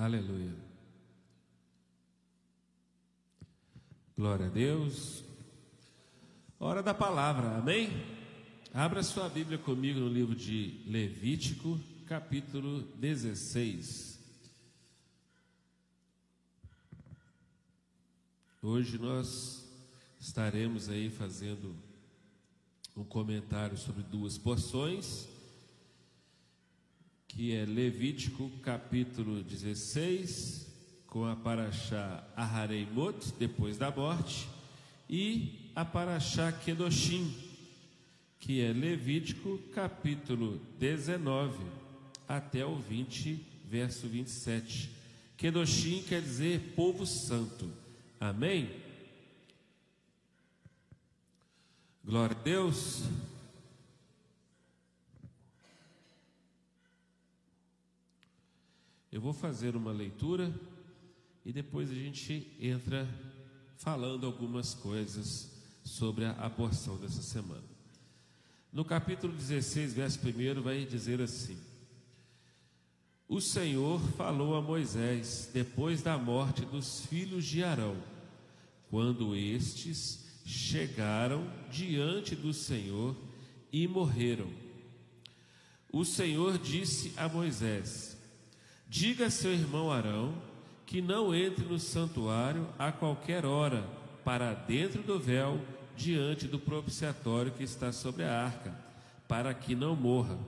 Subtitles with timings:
[0.00, 0.54] Aleluia.
[4.16, 5.24] Glória a Deus.
[6.60, 7.90] Hora da palavra, amém?
[8.72, 14.20] Abra sua Bíblia comigo no livro de Levítico, capítulo 16.
[18.62, 19.68] Hoje nós
[20.20, 21.74] estaremos aí fazendo
[22.96, 25.26] um comentário sobre duas porções
[27.28, 30.66] que é Levítico capítulo 16,
[31.06, 34.48] com a Paraxá Ahareimot, depois da morte,
[35.08, 37.32] e a Paraxá Kedoshim,
[38.40, 41.58] que é Levítico capítulo 19,
[42.26, 44.90] até o 20, verso 27.
[45.36, 47.70] Kedoshim quer dizer povo santo.
[48.18, 48.70] Amém?
[52.04, 53.04] Glória a Deus.
[59.10, 60.54] Eu vou fazer uma leitura
[61.42, 63.08] e depois a gente entra
[63.78, 65.50] falando algumas coisas
[65.82, 67.64] sobre a, porção dessa semana.
[68.70, 71.56] No capítulo 16, verso 1, vai dizer assim:
[73.26, 77.96] O Senhor falou a Moisés depois da morte dos filhos de Arão,
[78.90, 83.16] quando estes chegaram diante do Senhor
[83.72, 84.50] e morreram.
[85.90, 88.17] O Senhor disse a Moisés:
[88.88, 90.34] Diga a seu irmão Arão
[90.86, 93.84] que não entre no santuário a qualquer hora,
[94.24, 95.60] para dentro do véu,
[95.94, 98.74] diante do propiciatório que está sobre a arca,
[99.26, 100.38] para que não morra.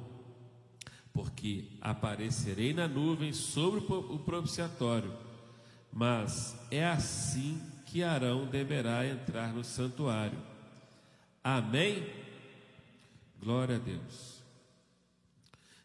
[1.12, 5.12] Porque aparecerei na nuvem sobre o propiciatório.
[5.92, 10.38] Mas é assim que Arão deverá entrar no santuário.
[11.44, 12.06] Amém?
[13.42, 14.39] Glória a Deus.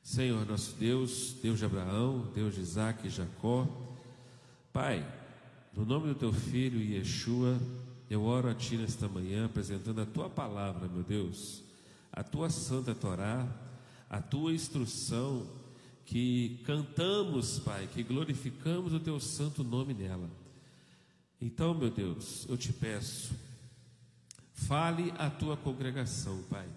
[0.05, 3.67] Senhor nosso Deus, Deus de Abraão, Deus de Isaac e Jacó,
[4.71, 5.03] Pai,
[5.73, 7.59] no nome do teu filho Yeshua,
[8.07, 11.63] eu oro a ti nesta manhã, apresentando a tua palavra, meu Deus,
[12.11, 13.47] a tua santa Torá,
[14.07, 15.47] a tua instrução,
[16.05, 20.29] que cantamos, Pai, que glorificamos o teu santo nome nela.
[21.41, 23.33] Então, meu Deus, eu te peço,
[24.53, 26.67] fale a tua congregação, Pai,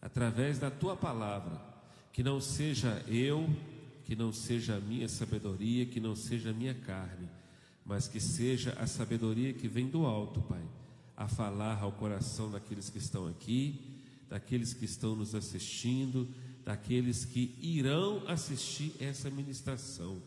[0.00, 1.68] através da tua palavra
[2.18, 3.48] que não seja eu,
[4.04, 7.28] que não seja a minha sabedoria, que não seja a minha carne,
[7.84, 10.64] mas que seja a sabedoria que vem do alto, Pai,
[11.16, 16.26] a falar ao coração daqueles que estão aqui, daqueles que estão nos assistindo,
[16.64, 20.20] daqueles que irão assistir essa ministração.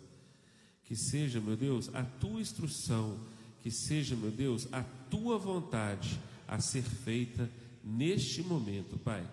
[0.85, 3.19] Que seja, meu Deus, a tua instrução,
[3.61, 7.51] que seja, meu Deus, a tua vontade a ser feita
[7.83, 9.27] neste momento, Pai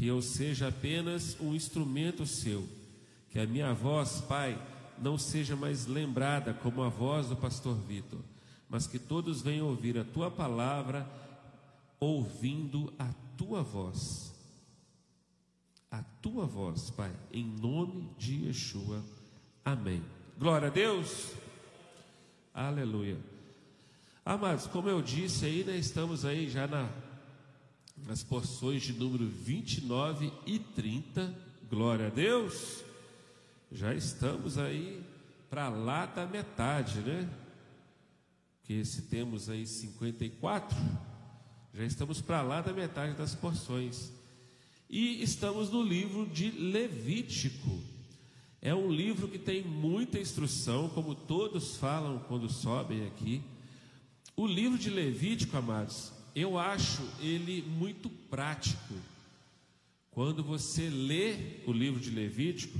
[0.00, 2.66] que eu seja apenas um instrumento seu,
[3.28, 4.58] que a minha voz, Pai,
[4.98, 8.18] não seja mais lembrada como a voz do pastor Vitor,
[8.66, 11.06] mas que todos venham ouvir a tua palavra,
[12.00, 14.32] ouvindo a tua voz.
[15.90, 19.04] A tua voz, Pai, em nome de Yeshua.
[19.62, 20.02] Amém.
[20.38, 21.34] Glória a Deus.
[22.54, 23.18] Aleluia.
[24.24, 26.88] Amados, como eu disse aí, né, estamos aí já na
[28.10, 31.32] nas porções de número 29 e 30.
[31.70, 32.82] Glória a Deus.
[33.70, 35.00] Já estamos aí
[35.48, 37.30] para lá da metade, né?
[38.64, 40.76] Que se temos aí 54,
[41.72, 44.10] já estamos para lá da metade das porções.
[44.88, 47.78] E estamos no livro de Levítico.
[48.60, 53.40] É um livro que tem muita instrução, como todos falam quando sobem aqui.
[54.34, 58.94] O livro de Levítico, amados, eu acho ele muito prático.
[60.10, 62.78] Quando você lê o livro de Levítico,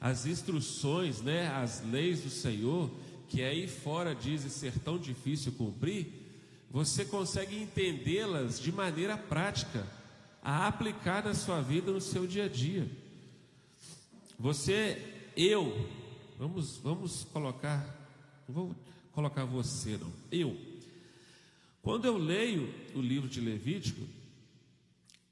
[0.00, 2.90] as instruções, né, as leis do Senhor,
[3.28, 6.06] que aí fora dizem ser tão difícil cumprir,
[6.70, 9.86] você consegue entendê-las de maneira prática,
[10.42, 12.88] a aplicar na sua vida, no seu dia a dia.
[14.38, 15.88] Você, eu,
[16.38, 17.84] vamos, vamos colocar,
[18.48, 18.76] não vou
[19.12, 20.56] colocar você não, eu
[21.88, 24.06] quando eu leio o livro de Levítico,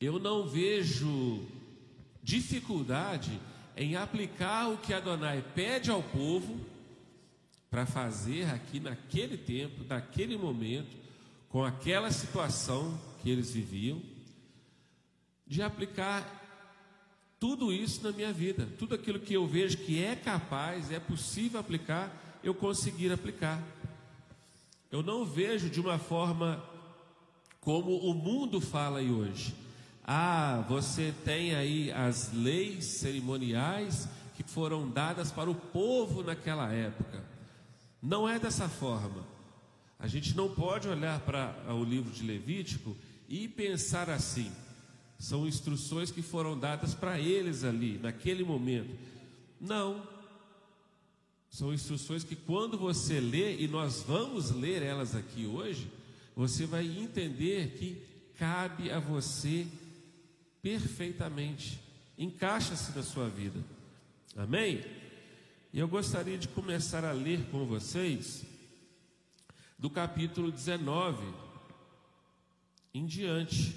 [0.00, 1.46] eu não vejo
[2.22, 3.38] dificuldade
[3.76, 6.58] em aplicar o que Adonai pede ao povo
[7.68, 10.96] para fazer aqui naquele tempo, naquele momento,
[11.50, 14.00] com aquela situação que eles viviam,
[15.46, 16.24] de aplicar
[17.38, 21.60] tudo isso na minha vida, tudo aquilo que eu vejo que é capaz, é possível
[21.60, 23.62] aplicar, eu conseguir aplicar.
[24.96, 26.64] Eu não vejo de uma forma
[27.60, 29.54] como o mundo fala aí hoje.
[30.02, 37.22] Ah, você tem aí as leis cerimoniais que foram dadas para o povo naquela época.
[38.00, 39.22] Não é dessa forma.
[39.98, 42.96] A gente não pode olhar para o livro de Levítico
[43.28, 44.50] e pensar assim.
[45.18, 48.96] São instruções que foram dadas para eles ali, naquele momento.
[49.60, 50.15] Não.
[51.50, 55.90] São instruções que quando você lê, e nós vamos ler elas aqui hoje,
[56.34, 58.02] você vai entender que
[58.38, 59.66] cabe a você
[60.60, 61.80] perfeitamente.
[62.18, 63.58] Encaixa-se na sua vida.
[64.36, 64.84] Amém?
[65.72, 68.44] E eu gostaria de começar a ler com vocês
[69.78, 71.22] do capítulo 19
[72.92, 73.76] em diante.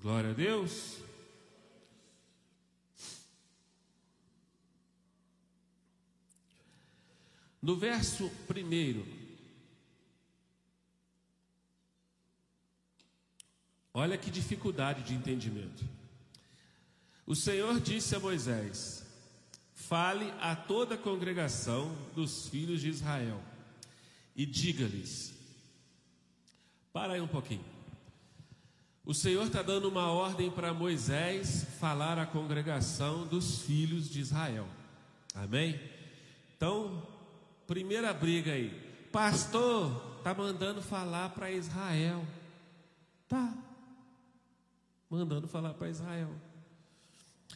[0.00, 1.07] Glória a Deus.
[7.60, 9.06] No verso primeiro,
[13.92, 15.84] olha que dificuldade de entendimento.
[17.26, 19.04] O Senhor disse a Moisés:
[19.74, 23.42] Fale a toda a congregação dos filhos de Israel
[24.36, 25.34] e diga-lhes:
[26.92, 27.64] Para aí um pouquinho.
[29.04, 34.68] O Senhor está dando uma ordem para Moisés falar à congregação dos filhos de Israel.
[35.34, 35.80] Amém?
[36.54, 37.06] Então,
[37.68, 38.70] primeira briga aí.
[39.12, 42.26] Pastor, está mandando falar para Israel.
[43.28, 43.54] Tá.
[45.08, 46.30] Mandando falar para Israel.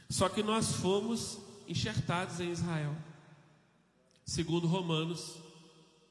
[0.08, 2.94] Só que nós fomos enxertados em Israel.
[4.26, 5.38] Segundo Romanos,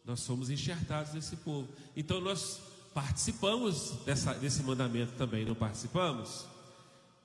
[0.04, 1.70] nós somos enxertados nesse povo.
[1.96, 2.60] Então nós
[2.96, 6.46] participamos dessa, desse mandamento também, não participamos?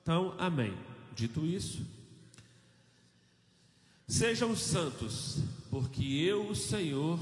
[0.03, 0.77] Então, amém.
[1.15, 1.81] Dito isso,
[4.07, 5.39] sejam santos,
[5.69, 7.19] porque eu, o Senhor,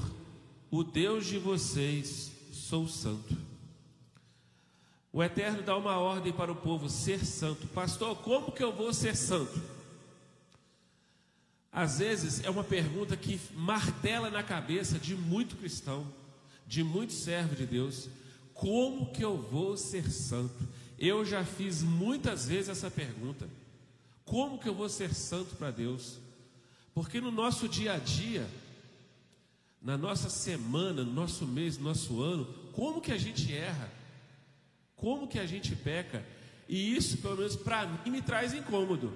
[0.70, 3.36] o Deus de vocês, sou santo.
[5.12, 7.66] O Eterno dá uma ordem para o povo ser santo.
[7.68, 9.60] Pastor, como que eu vou ser santo?
[11.72, 16.06] Às vezes é uma pergunta que martela na cabeça de muito cristão,
[16.66, 18.08] de muito servo de Deus.
[18.54, 20.56] Como que eu vou ser santo?
[20.98, 23.48] Eu já fiz muitas vezes essa pergunta.
[24.24, 26.18] Como que eu vou ser santo para Deus?
[26.96, 28.48] Porque no nosso dia a dia,
[29.82, 33.92] na nossa semana, no nosso mês, no nosso ano, como que a gente erra?
[34.96, 36.24] Como que a gente peca?
[36.66, 39.12] E isso, pelo menos para mim, me traz incômodo.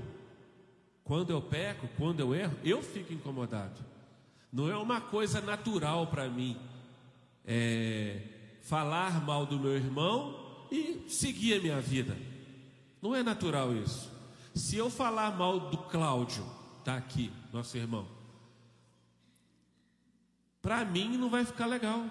[1.03, 3.81] Quando eu peco, quando eu erro, eu fico incomodado.
[4.53, 6.59] Não é uma coisa natural para mim
[7.47, 8.21] é,
[8.61, 12.15] falar mal do meu irmão e seguir a minha vida.
[13.01, 14.13] Não é natural isso.
[14.55, 18.07] Se eu falar mal do Cláudio, tá aqui, nosso irmão,
[20.63, 22.05] para mim não vai ficar legal.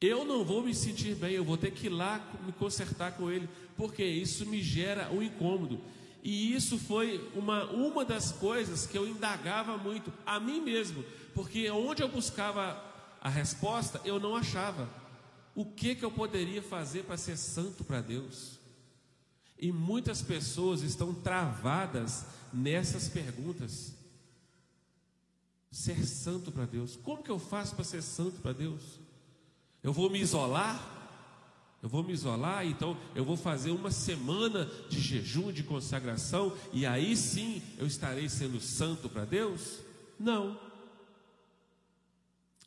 [0.00, 3.30] Eu não vou me sentir bem, eu vou ter que ir lá me consertar com
[3.30, 5.80] ele, porque isso me gera um incômodo.
[6.22, 11.04] E isso foi uma, uma das coisas que eu indagava muito a mim mesmo,
[11.34, 12.82] porque onde eu buscava
[13.20, 14.88] a resposta, eu não achava.
[15.54, 18.55] O que, que eu poderia fazer para ser santo para Deus?
[19.58, 23.94] E muitas pessoas estão travadas nessas perguntas.
[25.70, 28.82] Ser santo para Deus, como que eu faço para ser santo para Deus?
[29.82, 30.94] Eu vou me isolar?
[31.82, 36.86] Eu vou me isolar, então eu vou fazer uma semana de jejum, de consagração, e
[36.86, 39.80] aí sim eu estarei sendo santo para Deus?
[40.18, 40.58] Não.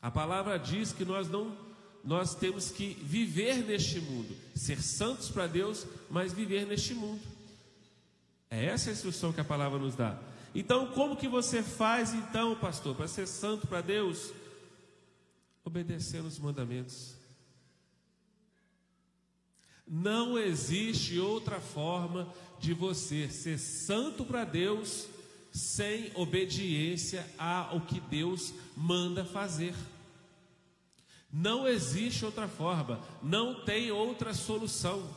[0.01, 1.57] A palavra diz que nós não
[2.03, 7.21] nós temos que viver neste mundo, ser santos para Deus, mas viver neste mundo.
[8.49, 10.19] É essa a instrução que a palavra nos dá.
[10.55, 14.31] Então, como que você faz então, pastor, para ser santo para Deus?
[15.69, 17.15] obedecendo os mandamentos.
[19.87, 25.07] Não existe outra forma de você ser santo para Deus
[25.51, 29.75] sem obediência ao que Deus manda fazer.
[31.31, 35.07] Não existe outra forma, não tem outra solução.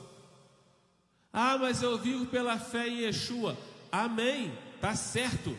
[1.33, 3.57] Ah, mas eu vivo pela fé em Yeshua.
[3.91, 5.57] Amém, tá certo.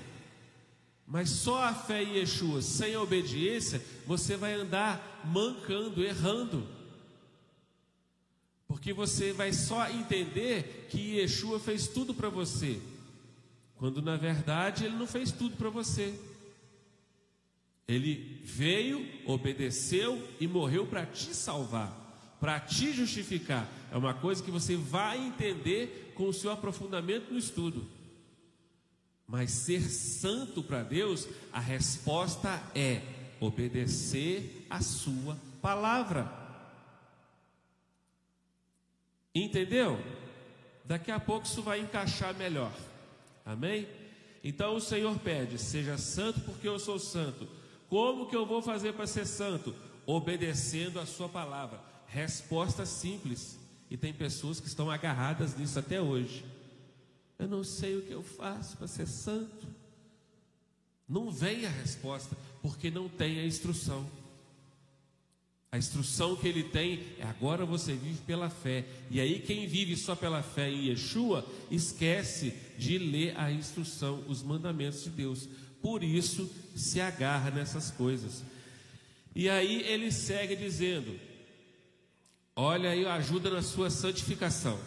[1.07, 6.67] Mas só a fé em Yeshua, sem a obediência, você vai andar mancando, errando.
[8.67, 12.79] Porque você vai só entender que Yeshua fez tudo para você,
[13.75, 16.19] quando na verdade ele não fez tudo para você.
[17.87, 23.67] Ele veio, obedeceu e morreu para te salvar, para te justificar.
[23.91, 27.85] É uma coisa que você vai entender com o seu aprofundamento no estudo.
[29.27, 33.01] Mas ser santo para Deus, a resposta é
[33.39, 36.31] obedecer a sua palavra.
[39.35, 39.99] Entendeu?
[40.85, 42.71] Daqui a pouco isso vai encaixar melhor.
[43.45, 43.87] Amém?
[44.43, 47.47] Então o Senhor pede: seja santo porque eu sou santo.
[47.93, 49.75] Como que eu vou fazer para ser santo?
[50.03, 51.79] Obedecendo a sua palavra.
[52.07, 53.55] Resposta simples.
[53.87, 56.43] E tem pessoas que estão agarradas nisso até hoje.
[57.37, 59.67] Eu não sei o que eu faço para ser santo.
[61.07, 64.09] Não vem a resposta, porque não tem a instrução.
[65.71, 68.87] A instrução que ele tem é agora você vive pela fé.
[69.11, 74.41] E aí quem vive só pela fé em Yeshua, esquece de ler a instrução, os
[74.41, 75.47] mandamentos de Deus.
[75.83, 78.41] Por isso se agarra nessas coisas.
[79.35, 81.19] E aí ele segue dizendo:
[82.55, 84.79] Olha aí, ajuda na sua santificação.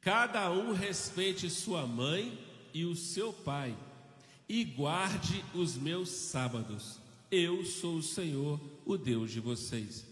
[0.00, 2.38] Cada um respeite sua mãe
[2.72, 3.76] e o seu pai,
[4.48, 7.00] e guarde os meus sábados.
[7.28, 10.06] Eu sou o Senhor, o Deus de vocês.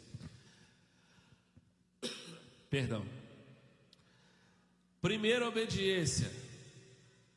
[2.68, 3.17] Perdão.
[5.00, 6.30] Primeira obediência: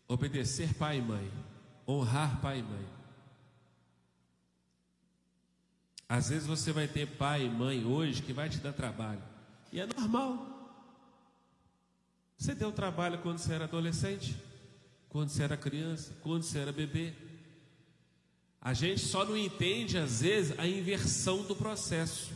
[0.08, 1.32] obedecer pai e mãe,
[1.88, 2.86] honrar pai e mãe.
[6.10, 9.24] Às vezes você vai ter pai e mãe hoje que vai te dar trabalho.
[9.72, 10.52] E é normal.
[12.38, 14.36] Você deu trabalho quando você era adolescente,
[15.08, 17.14] quando você era criança, quando você era bebê.
[18.60, 22.34] A gente só não entende, às vezes, a inversão do processo.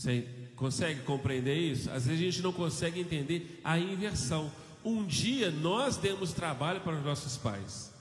[0.00, 0.26] Você
[0.56, 1.90] consegue compreender isso?
[1.90, 4.50] Às vezes a gente não consegue entender a inversão.
[4.82, 7.92] Um dia nós demos trabalho para os nossos pais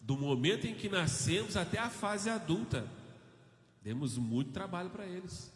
[0.00, 2.90] do momento em que nascemos até a fase adulta.
[3.82, 5.52] Demos muito trabalho para eles.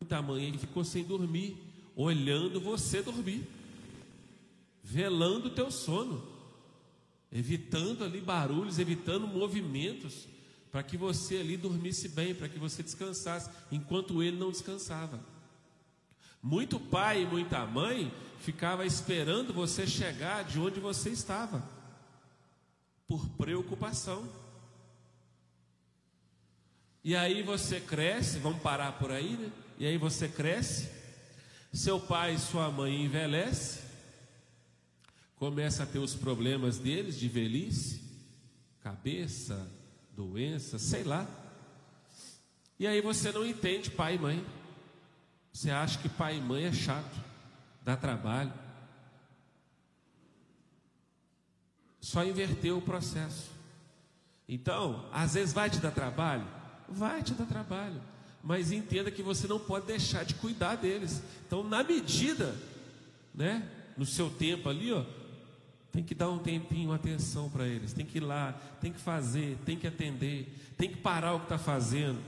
[0.00, 1.56] Muita mãe ficou sem dormir,
[1.96, 3.44] olhando você dormir,
[4.84, 6.22] velando o teu sono,
[7.32, 10.28] evitando ali barulhos, evitando movimentos,
[10.70, 15.20] para que você ali dormisse bem, para que você descansasse, enquanto ele não descansava.
[16.42, 21.62] Muito pai e muita mãe ficava esperando você chegar de onde você estava
[23.06, 24.26] por preocupação.
[27.02, 29.50] E aí você cresce, vamos parar por aí, né?
[29.78, 30.88] E aí você cresce,
[31.72, 33.80] seu pai e sua mãe envelhece,
[35.36, 38.02] começa a ter os problemas deles de velhice,
[38.82, 39.68] cabeça,
[40.20, 41.26] doença, sei lá.
[42.78, 44.46] E aí você não entende pai e mãe.
[45.52, 47.16] Você acha que pai e mãe é chato,
[47.82, 48.52] dá trabalho.
[52.10, 53.50] só inverteu o processo.
[54.48, 56.44] Então, às vezes vai te dar trabalho?
[56.88, 58.02] Vai te dar trabalho.
[58.42, 61.22] Mas entenda que você não pode deixar de cuidar deles.
[61.46, 62.56] Então, na medida,
[63.32, 65.04] né, no seu tempo ali, ó,
[65.92, 67.92] tem que dar um tempinho, atenção para eles.
[67.92, 71.46] Tem que ir lá, tem que fazer, tem que atender, tem que parar o que
[71.46, 72.20] está fazendo.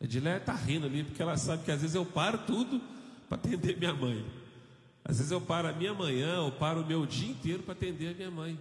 [0.00, 2.80] A Edileia está rindo ali, porque ela sabe que às vezes eu paro tudo
[3.28, 4.24] para atender minha mãe.
[5.04, 8.12] Às vezes eu paro a minha manhã, ou paro o meu dia inteiro para atender
[8.12, 8.58] a minha mãe.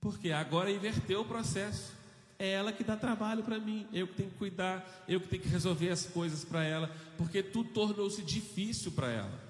[0.00, 1.92] Porque agora inverteu o processo.
[2.38, 5.42] É ela que dá trabalho para mim, eu que tenho que cuidar, eu que tenho
[5.42, 9.47] que resolver as coisas para ela, porque tudo tornou-se difícil para ela.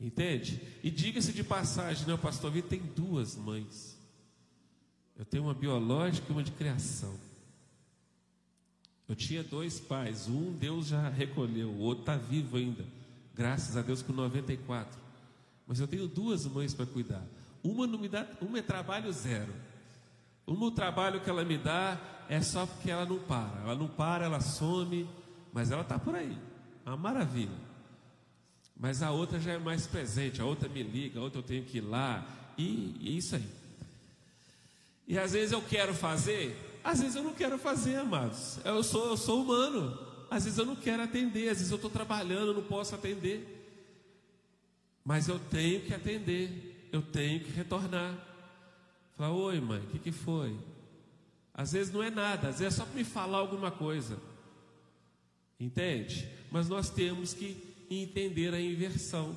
[0.00, 0.60] Entende?
[0.82, 3.96] E diga-se de passagem, né, pastor Vitor tem duas mães.
[5.16, 7.14] Eu tenho uma biológica e uma de criação.
[9.08, 12.84] Eu tinha dois pais, um Deus já recolheu, o outro está vivo ainda,
[13.34, 14.98] graças a Deus com 94.
[15.66, 17.24] Mas eu tenho duas mães para cuidar.
[17.62, 19.52] Uma não me dá, uma é trabalho zero.
[20.46, 21.98] Uma o trabalho que ela me dá
[22.28, 23.60] é só porque ela não para.
[23.60, 25.08] Ela não para, ela some,
[25.52, 26.38] mas ela está por aí.
[26.84, 27.63] Uma maravilha.
[28.76, 31.64] Mas a outra já é mais presente, a outra me liga, a outra eu tenho
[31.64, 32.26] que ir lá,
[32.58, 33.48] e, e isso aí.
[35.06, 38.58] E às vezes eu quero fazer, às vezes eu não quero fazer, amados.
[38.64, 39.98] Eu sou, eu sou humano.
[40.30, 43.50] Às vezes eu não quero atender, às vezes eu estou trabalhando, não posso atender.
[45.04, 48.16] Mas eu tenho que atender eu tenho que retornar.
[49.16, 50.56] Falar, oi mãe, o que, que foi?
[51.52, 54.16] Às vezes não é nada, às vezes é só para me falar alguma coisa.
[55.58, 56.28] Entende?
[56.52, 59.36] Mas nós temos que entender a inversão.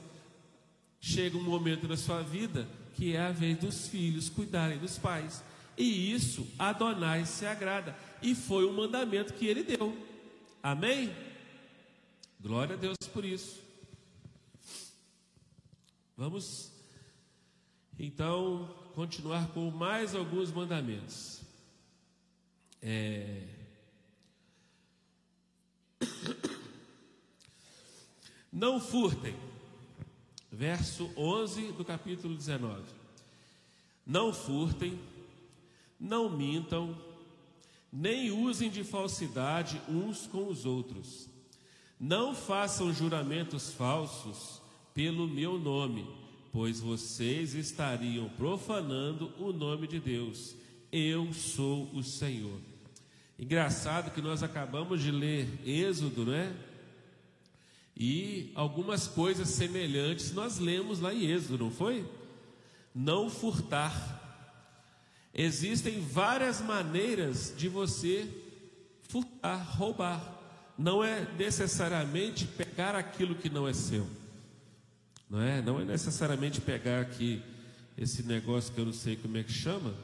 [1.00, 5.44] Chega um momento na sua vida que é a vez dos filhos cuidarem dos pais.
[5.78, 7.96] E isso Adonai se agrada.
[8.22, 9.96] E foi o mandamento que ele deu.
[10.64, 11.16] Amém?
[12.42, 13.62] Glória a Deus por isso.
[16.16, 16.72] Vamos
[18.00, 21.42] então, continuar com mais alguns mandamentos.
[22.82, 23.44] É...
[28.52, 29.36] Não furtem.
[30.52, 32.82] Verso 11 do capítulo 19.
[34.06, 34.98] Não furtem,
[36.00, 36.98] não mintam,
[37.92, 41.30] nem usem de falsidade uns com os outros.
[42.00, 44.62] Não façam juramentos falsos
[44.94, 46.08] pelo meu nome,
[46.52, 50.56] pois vocês estariam profanando o nome de Deus.
[50.92, 52.60] Eu sou o Senhor.
[53.38, 56.56] Engraçado que nós acabamos de ler Êxodo, né?
[58.00, 62.06] E algumas coisas semelhantes nós lemos lá em Êxodo, não foi?
[62.94, 64.24] Não furtar.
[65.34, 68.28] Existem várias maneiras de você
[69.02, 70.36] furtar, roubar.
[70.78, 74.08] Não é necessariamente pegar aquilo que não é seu.
[75.28, 75.60] Não é?
[75.62, 77.42] Não é necessariamente pegar aqui
[77.98, 79.96] esse negócio que eu não sei como é que chama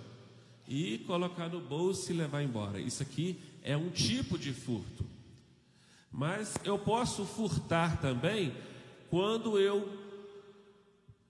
[0.67, 2.79] e colocar no bolso e levar embora.
[2.79, 5.12] Isso aqui é um tipo de furto.
[6.13, 8.55] Mas eu posso furtar também
[9.09, 9.89] quando eu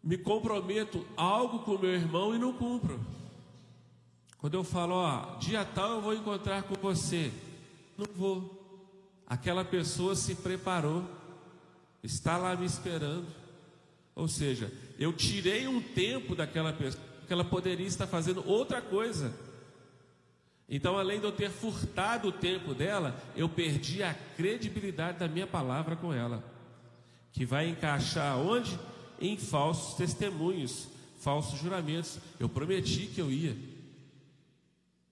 [0.03, 2.99] me comprometo algo com meu irmão e não cumpro.
[4.37, 7.31] Quando eu falo, ó, dia tal eu vou encontrar com você,
[7.97, 8.59] não vou.
[9.25, 11.05] Aquela pessoa se preparou,
[12.03, 13.25] está lá me esperando.
[14.13, 19.33] Ou seja, eu tirei um tempo daquela pessoa, que ela poderia estar fazendo outra coisa.
[20.67, 25.45] Então, além de eu ter furtado o tempo dela, eu perdi a credibilidade da minha
[25.45, 26.43] palavra com ela,
[27.31, 28.79] que vai encaixar onde?
[29.19, 30.87] Em falsos testemunhos,
[31.19, 32.19] falsos juramentos.
[32.39, 33.57] Eu prometi que eu ia.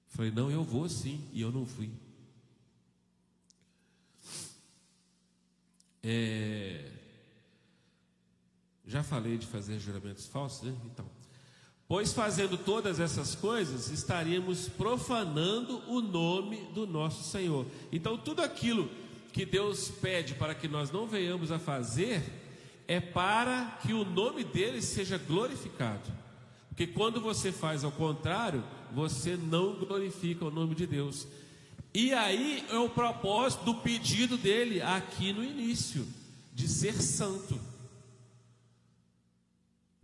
[0.10, 1.89] Falei, não, eu vou sim, e eu não fui.
[6.03, 6.91] É...
[8.86, 10.75] Já falei de fazer juramentos falsos, né?
[10.86, 11.05] Então,
[11.92, 17.66] Pois fazendo todas essas coisas, estaríamos profanando o nome do nosso Senhor.
[17.92, 18.90] Então, tudo aquilo
[19.34, 22.24] que Deus pede para que nós não venhamos a fazer,
[22.88, 26.10] é para que o nome dele seja glorificado.
[26.70, 31.28] Porque quando você faz ao contrário, você não glorifica o nome de Deus.
[31.94, 36.08] E aí é o propósito do pedido dele aqui no início,
[36.54, 37.60] de ser santo.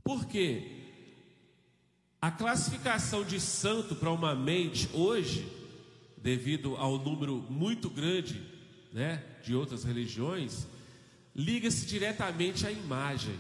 [0.03, 0.76] Por quê?
[2.19, 5.47] A classificação de santo para uma mente hoje,
[6.17, 8.41] devido ao número muito grande
[8.91, 10.65] né, de outras religiões,
[11.36, 13.36] liga-se diretamente à imagem.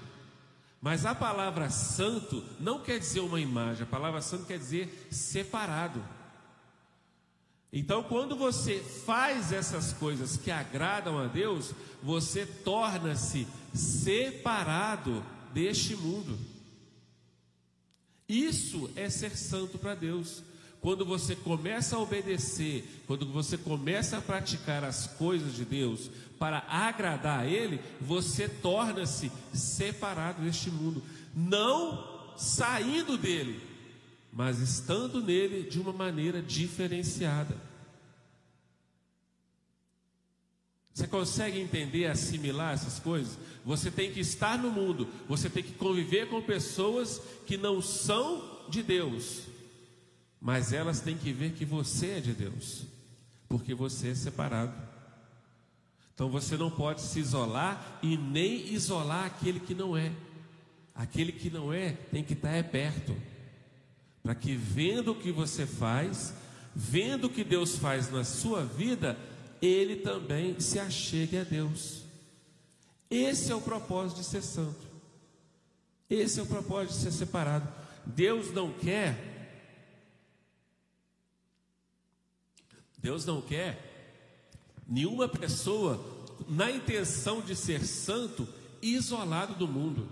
[0.79, 6.03] Mas a palavra santo não quer dizer uma imagem, a palavra santo quer dizer separado.
[7.73, 16.37] Então, quando você faz essas coisas que agradam a Deus, você torna-se separado deste mundo.
[18.27, 20.43] Isso é ser santo para Deus.
[20.81, 26.59] Quando você começa a obedecer, quando você começa a praticar as coisas de Deus para
[26.69, 31.01] agradar a Ele, você torna-se separado deste mundo,
[31.35, 33.59] não saindo dele,
[34.31, 37.66] mas estando nele de uma maneira diferenciada.
[40.97, 43.37] Você consegue entender, assimilar essas coisas?
[43.63, 48.65] Você tem que estar no mundo, você tem que conviver com pessoas que não são
[48.67, 49.43] de Deus,
[50.41, 52.81] mas elas têm que ver que você é de Deus,
[53.47, 54.73] porque você é separado.
[56.15, 60.11] Então você não pode se isolar e nem isolar aquele que não é.
[60.95, 63.15] Aquele que não é tem que estar é perto,
[64.23, 66.33] para que vendo o que você faz,
[66.75, 69.15] vendo o que Deus faz na sua vida,
[69.61, 72.03] ele também se achegue a Deus.
[73.09, 74.87] Esse é o propósito de ser santo.
[76.09, 77.67] Esse é o propósito de ser separado.
[78.05, 79.35] Deus não quer.
[82.97, 83.87] Deus não quer
[84.87, 86.03] nenhuma pessoa
[86.47, 88.47] na intenção de ser santo
[88.81, 90.07] isolado do mundo.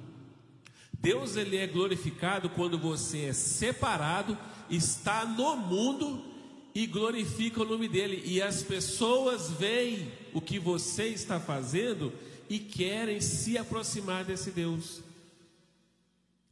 [0.93, 4.37] Deus ele é glorificado quando você é separado,
[4.69, 6.34] está no mundo
[6.75, 8.21] e glorifica o nome dele.
[8.25, 12.11] E as pessoas veem o que você está fazendo
[12.49, 15.01] e querem se aproximar desse Deus.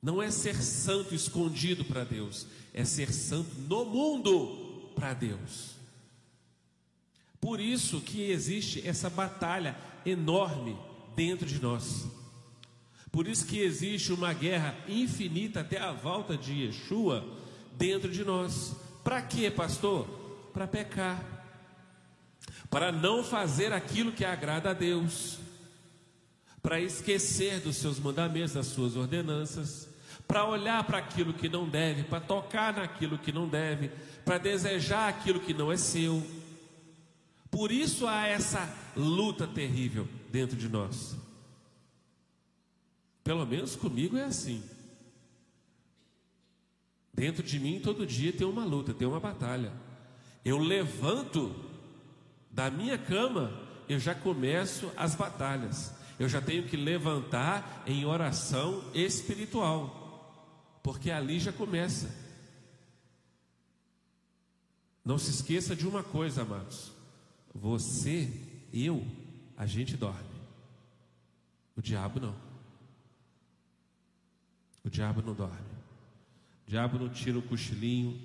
[0.02, 5.74] Não é ser santo escondido para Deus, é ser santo no mundo para Deus.
[7.40, 10.78] Por isso que existe essa batalha enorme
[11.16, 12.06] dentro de nós.
[13.12, 17.24] Por isso que existe uma guerra infinita até a volta de Yeshua
[17.78, 18.76] dentro de nós.
[19.14, 20.08] Para quê, pastor?
[20.52, 21.24] Para pecar.
[22.68, 25.38] Para não fazer aquilo que agrada a Deus.
[26.64, 29.88] Para esquecer dos seus mandamentos, das suas ordenanças.
[30.28, 33.92] Para olhar para aquilo que não deve, para tocar naquilo que não deve,
[34.26, 36.26] para desejar aquilo que não é seu.
[37.52, 41.16] Por isso há essa luta terrível dentro de nós.
[43.24, 44.64] Pelo menos comigo é assim.
[47.14, 49.72] Dentro de mim, todo dia tem uma luta, tem uma batalha.
[50.44, 51.56] eu levanto
[52.50, 53.52] da minha cama,
[53.88, 55.94] eu já começo as batalhas.
[56.20, 62.10] Eu já tenho que levantar em oração espiritual, porque ali já começa.
[65.04, 66.92] Não se esqueça de uma coisa, amados:
[67.54, 68.32] você,
[68.72, 69.06] eu,
[69.58, 70.42] a gente dorme,
[71.76, 72.36] o diabo não.
[74.84, 75.73] O diabo não dorme.
[76.68, 78.20] O diabo não tira o cochilinho.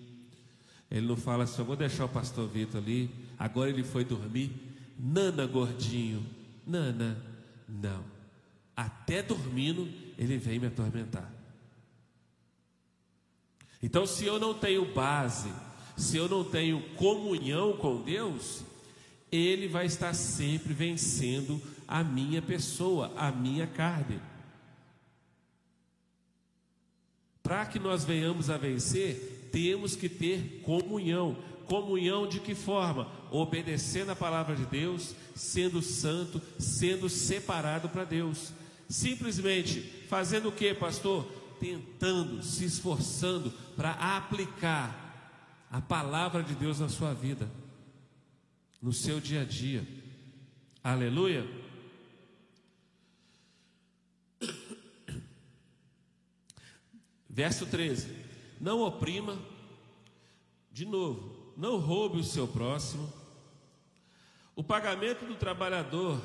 [0.90, 4.50] Ele não fala assim, eu vou deixar o pastor Vitor ali, agora ele foi dormir.
[4.98, 6.24] Nana, gordinho,
[6.66, 7.22] Nana,
[7.68, 8.02] não.
[8.74, 11.30] Até dormindo, ele vem me atormentar.
[13.82, 15.52] Então, se eu não tenho base,
[15.96, 18.64] se eu não tenho comunhão com Deus,
[19.30, 24.20] ele vai estar sempre vencendo a minha pessoa, a minha carne.
[27.48, 31.34] Para que nós venhamos a vencer, temos que ter comunhão.
[31.64, 33.10] Comunhão de que forma?
[33.30, 38.52] Obedecendo a palavra de Deus, sendo santo, sendo separado para Deus.
[38.86, 39.80] Simplesmente
[40.10, 41.24] fazendo o que, pastor?
[41.58, 47.50] Tentando, se esforçando para aplicar a palavra de Deus na sua vida,
[48.82, 49.88] no seu dia a dia.
[50.84, 51.46] Aleluia.
[57.38, 58.08] Verso 13:
[58.60, 59.38] Não oprima,
[60.72, 63.12] de novo, não roube o seu próximo.
[64.56, 66.20] O pagamento do trabalhador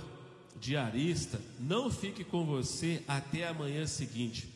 [0.59, 4.49] diarista não fique com você até a manhã seguinte.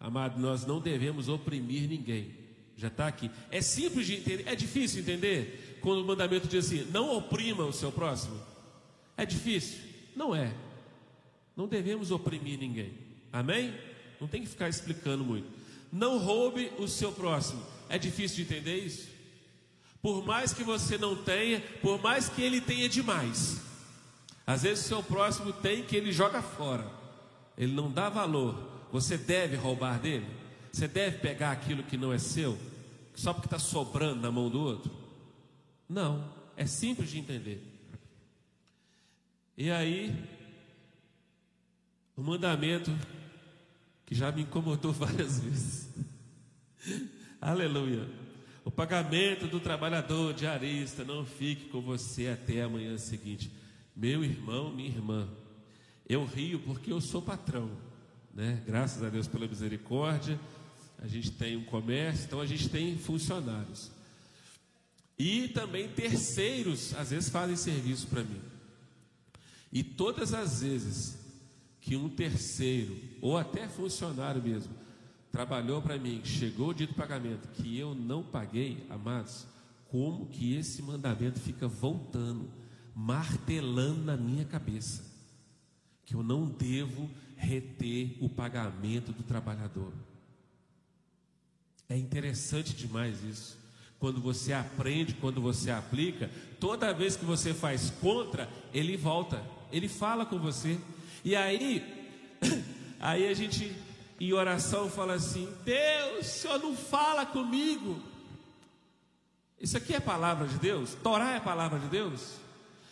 [0.00, 2.34] Amado, nós não devemos oprimir ninguém.
[2.76, 3.30] Já está aqui.
[3.52, 7.72] É simples de entender, é difícil entender quando o mandamento diz assim: não oprima o
[7.72, 8.42] seu próximo.
[9.16, 9.78] É difícil?
[10.16, 10.52] Não é.
[11.56, 12.92] Não devemos oprimir ninguém.
[13.32, 13.72] Amém?
[14.20, 15.48] Não tem que ficar explicando muito.
[15.92, 17.62] Não roube o seu próximo.
[17.88, 19.08] É difícil de entender isso?
[20.02, 23.60] Por mais que você não tenha, por mais que ele tenha demais.
[24.46, 26.86] Às vezes o seu próximo tem que ele joga fora.
[27.56, 28.86] Ele não dá valor.
[28.92, 30.26] Você deve roubar dele?
[30.72, 32.58] Você deve pegar aquilo que não é seu,
[33.14, 34.90] só porque está sobrando na mão do outro?
[35.88, 37.62] Não, é simples de entender.
[39.56, 40.14] E aí,
[42.16, 42.96] o mandamento
[44.08, 45.86] que já me incomodou várias vezes.
[47.38, 48.08] Aleluia.
[48.64, 53.52] O pagamento do trabalhador diarista não fique com você até a manhã seguinte.
[53.94, 55.28] Meu irmão, minha irmã,
[56.08, 57.70] eu rio porque eu sou patrão,
[58.34, 58.62] né?
[58.66, 60.40] Graças a Deus pela misericórdia,
[60.98, 63.90] a gente tem um comércio, então a gente tem funcionários.
[65.18, 68.40] E também terceiros, às vezes fazem serviço para mim.
[69.70, 71.17] E todas as vezes
[71.80, 74.72] que um terceiro, ou até funcionário mesmo,
[75.30, 79.46] trabalhou para mim, chegou o dito pagamento, que eu não paguei, amados,
[79.88, 82.50] como que esse mandamento fica voltando,
[82.94, 85.04] martelando na minha cabeça,
[86.04, 89.92] que eu não devo reter o pagamento do trabalhador.
[91.88, 93.58] É interessante demais isso.
[93.98, 99.88] Quando você aprende, quando você aplica, toda vez que você faz contra, ele volta, ele
[99.88, 100.78] fala com você.
[101.24, 101.82] E aí,
[103.00, 103.74] aí a gente
[104.20, 108.00] em oração fala assim: Deus, o Senhor não fala comigo.
[109.60, 110.94] Isso aqui é palavra de Deus?
[111.02, 112.36] Torá é palavra de Deus?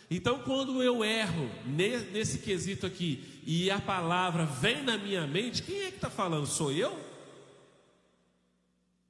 [0.09, 5.81] Então, quando eu erro nesse quesito aqui e a palavra vem na minha mente, quem
[5.81, 6.45] é que está falando?
[6.45, 6.97] Sou eu?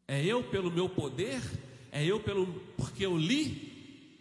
[0.08, 1.42] É eu pelo meu poder?
[1.92, 4.16] É eu pelo porque eu li?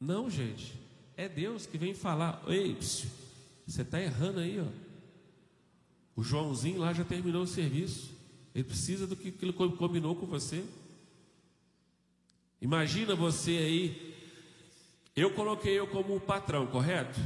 [0.00, 0.74] Não, gente.
[1.16, 2.42] É Deus que vem falar.
[2.48, 2.76] Ei,
[3.66, 4.66] você está errando aí, ó.
[6.14, 8.10] O Joãozinho lá já terminou o serviço.
[8.54, 10.62] Ele precisa do que ele combinou com você.
[12.60, 14.14] Imagina você aí.
[15.16, 17.18] Eu coloquei eu como patrão, correto?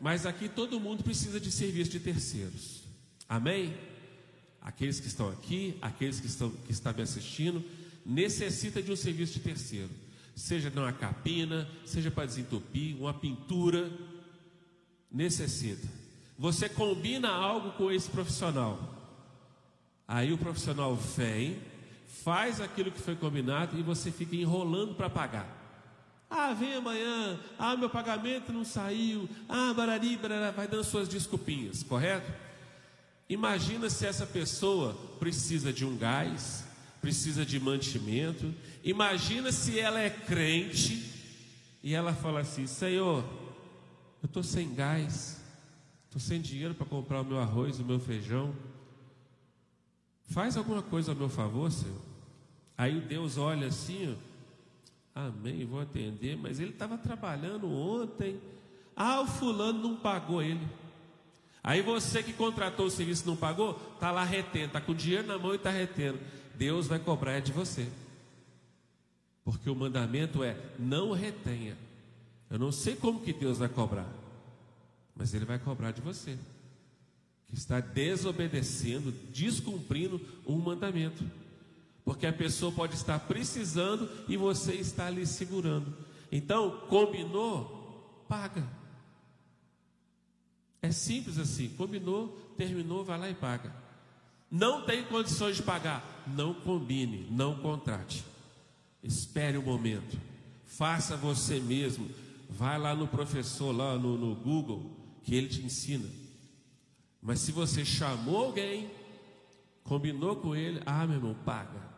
[0.00, 2.82] Mas aqui todo mundo precisa de serviço de terceiros.
[3.28, 3.74] Amém?
[4.60, 7.64] Aqueles que estão aqui, aqueles que estão que estão me assistindo,
[8.04, 9.90] necessita de um serviço de terceiro.
[10.34, 13.90] Seja numa capina, seja para desentupir, uma pintura,
[15.10, 15.86] necessita.
[16.38, 18.78] Você combina algo com esse profissional.
[20.06, 21.58] Aí o profissional vem,
[22.24, 25.58] faz aquilo que foi combinado e você fica enrolando para pagar.
[26.30, 27.38] Ah, vem amanhã.
[27.58, 29.28] Ah, meu pagamento não saiu.
[29.48, 32.30] Ah, barari, barará, vai dando suas desculpinhas, correto?
[33.28, 36.64] Imagina se essa pessoa precisa de um gás,
[37.00, 38.54] precisa de mantimento.
[38.84, 41.12] Imagina se ela é crente
[41.82, 43.24] e ela fala assim: Senhor,
[44.22, 45.42] eu estou sem gás,
[46.06, 48.54] estou sem dinheiro para comprar o meu arroz, o meu feijão.
[50.26, 52.00] Faz alguma coisa a meu favor, Senhor.
[52.76, 54.28] Aí Deus olha assim, ó,
[55.18, 58.40] Amém, vou atender, mas ele estava trabalhando ontem.
[58.94, 60.64] Ah, o fulano não pagou ele.
[61.60, 65.36] Aí você que contratou o serviço não pagou, está lá retendo, está com dinheiro na
[65.36, 66.20] mão e está retendo.
[66.54, 67.88] Deus vai cobrar é de você.
[69.44, 71.76] Porque o mandamento é não retenha.
[72.50, 74.08] Eu não sei como que Deus vai cobrar,
[75.14, 76.38] mas Ele vai cobrar de você.
[77.46, 81.24] Que está desobedecendo, descumprindo um mandamento.
[82.04, 85.94] Porque a pessoa pode estar precisando e você está ali segurando.
[86.30, 88.66] Então, combinou, paga.
[90.80, 91.68] É simples assim.
[91.70, 93.74] Combinou, terminou, vai lá e paga.
[94.50, 98.24] Não tem condições de pagar, não combine, não contrate.
[99.02, 100.18] Espere o um momento.
[100.64, 102.08] Faça você mesmo.
[102.48, 104.90] Vai lá no professor, lá no, no Google,
[105.22, 106.08] que ele te ensina.
[107.20, 108.90] Mas se você chamou alguém,
[109.84, 111.88] combinou com ele, ah, meu irmão, paga.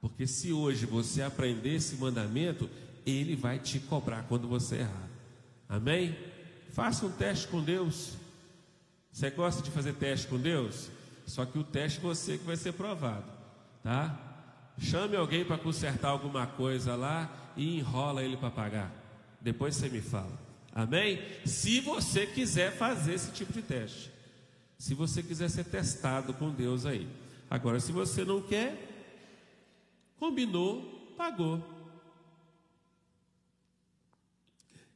[0.00, 2.68] Porque se hoje você aprender esse mandamento,
[3.04, 5.08] ele vai te cobrar quando você errar.
[5.68, 6.16] Amém?
[6.70, 8.14] Faça um teste com Deus.
[9.12, 10.90] Você gosta de fazer teste com Deus?
[11.26, 13.30] Só que o teste é você que vai ser provado,
[13.82, 14.18] tá?
[14.78, 19.01] Chame alguém para consertar alguma coisa lá e enrola ele para pagar.
[19.42, 20.40] Depois você me fala.
[20.72, 21.20] Amém?
[21.44, 24.10] Se você quiser fazer esse tipo de teste.
[24.78, 27.08] Se você quiser ser testado com Deus aí.
[27.50, 28.76] Agora, se você não quer,
[30.18, 31.62] combinou, pagou.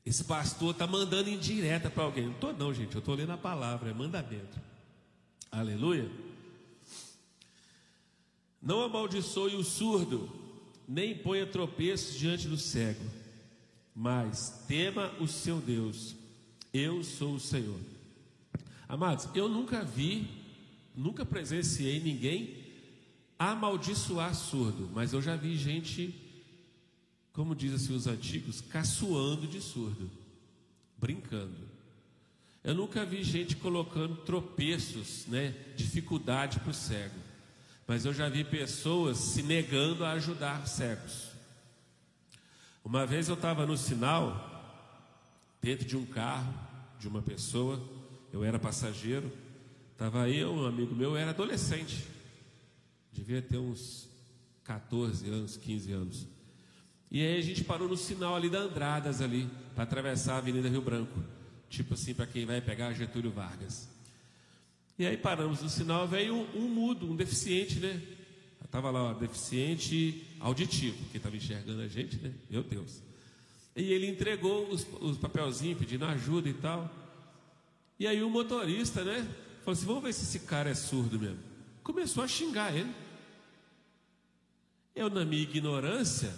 [0.05, 2.27] Esse pastor está mandando indireta para alguém.
[2.27, 2.95] Não estou não, gente.
[2.95, 4.59] Eu estou lendo a palavra, é mandamento.
[5.51, 6.11] Aleluia.
[8.63, 10.29] Não amaldiçoe o surdo,
[10.89, 13.05] nem ponha tropeços diante do cego,
[13.97, 16.15] mas tema o seu Deus.
[16.71, 17.81] Eu sou o Senhor.
[18.87, 20.29] Amados, eu nunca vi,
[20.95, 22.67] nunca presenciei ninguém
[23.39, 26.15] amaldiçoar surdo, mas eu já vi gente
[27.33, 30.11] como dizem assim os antigos, caçoando de surdo,
[30.97, 31.69] brincando.
[32.65, 37.21] Eu nunca vi gente colocando tropeços, né, dificuldade para o cego,
[37.87, 41.26] mas eu já vi pessoas se negando a ajudar cegos.
[42.87, 44.79] Uma vez eu estava no sinal,
[45.61, 46.55] dentro de um carro
[47.01, 47.83] de uma pessoa,
[48.33, 49.29] eu era passageiro,
[49.91, 52.07] estava eu, um amigo meu, era adolescente,
[53.13, 54.09] devia ter uns
[54.63, 56.27] 14 anos, 15 anos.
[57.11, 60.69] E aí a gente parou no sinal ali da Andradas ali, para atravessar a Avenida
[60.69, 61.25] Rio Branco.
[61.69, 63.89] Tipo assim, para quem vai pegar Getúlio Vargas.
[64.97, 68.01] E aí paramos no sinal, veio um, um mudo, um deficiente, né?
[68.67, 72.35] Estava lá, deficiente auditivo, que estava enxergando a gente, né?
[72.51, 73.01] Meu Deus.
[73.75, 76.91] E ele entregou os, os papelzinhos pedindo ajuda e tal.
[77.99, 79.23] E aí o motorista, né?
[79.61, 81.39] Falou assim: vamos ver se esse cara é surdo mesmo.
[81.83, 82.93] Começou a xingar ele.
[84.95, 86.35] Eu, na minha ignorância,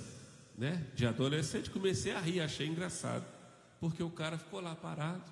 [0.57, 3.25] né, de adolescente, comecei a rir, achei engraçado,
[3.81, 5.31] porque o cara ficou lá parado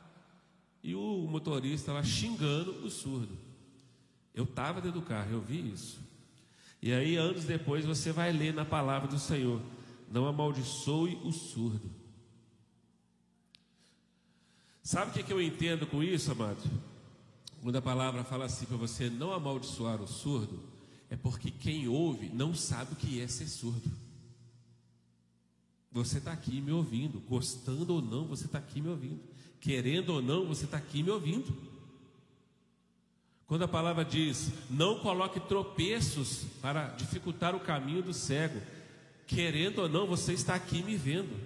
[0.83, 3.37] e o motorista lá xingando o surdo.
[4.33, 5.99] Eu estava dentro do carro, eu vi isso.
[6.81, 9.61] E aí, anos depois, você vai ler na palavra do Senhor:
[10.11, 11.91] não amaldiçoe o surdo.
[14.83, 16.63] Sabe o que, que eu entendo com isso, amado?
[17.61, 20.61] Quando a palavra fala assim para você não amaldiçoar o surdo,
[21.11, 23.91] é porque quem ouve não sabe o que é ser surdo.
[25.91, 29.21] Você está aqui me ouvindo, gostando ou não, você está aqui me ouvindo,
[29.61, 31.53] querendo ou não, você está aqui me ouvindo.
[33.47, 38.61] Quando a palavra diz, não coloque tropeços para dificultar o caminho do cego,
[39.27, 41.37] querendo ou não, você está aqui me vendo.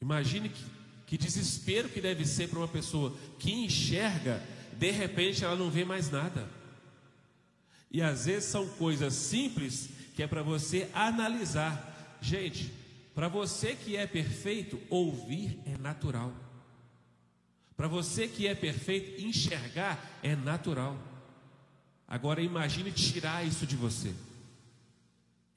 [0.00, 0.64] Imagine que,
[1.06, 4.42] que desespero que deve ser para uma pessoa que enxerga,
[4.74, 6.48] de repente ela não vê mais nada.
[7.90, 12.18] E às vezes são coisas simples que é para você analisar.
[12.20, 12.72] Gente,
[13.12, 16.32] para você que é perfeito, ouvir é natural.
[17.78, 20.98] Para você que é perfeito, enxergar é natural.
[22.08, 24.12] Agora imagine tirar isso de você.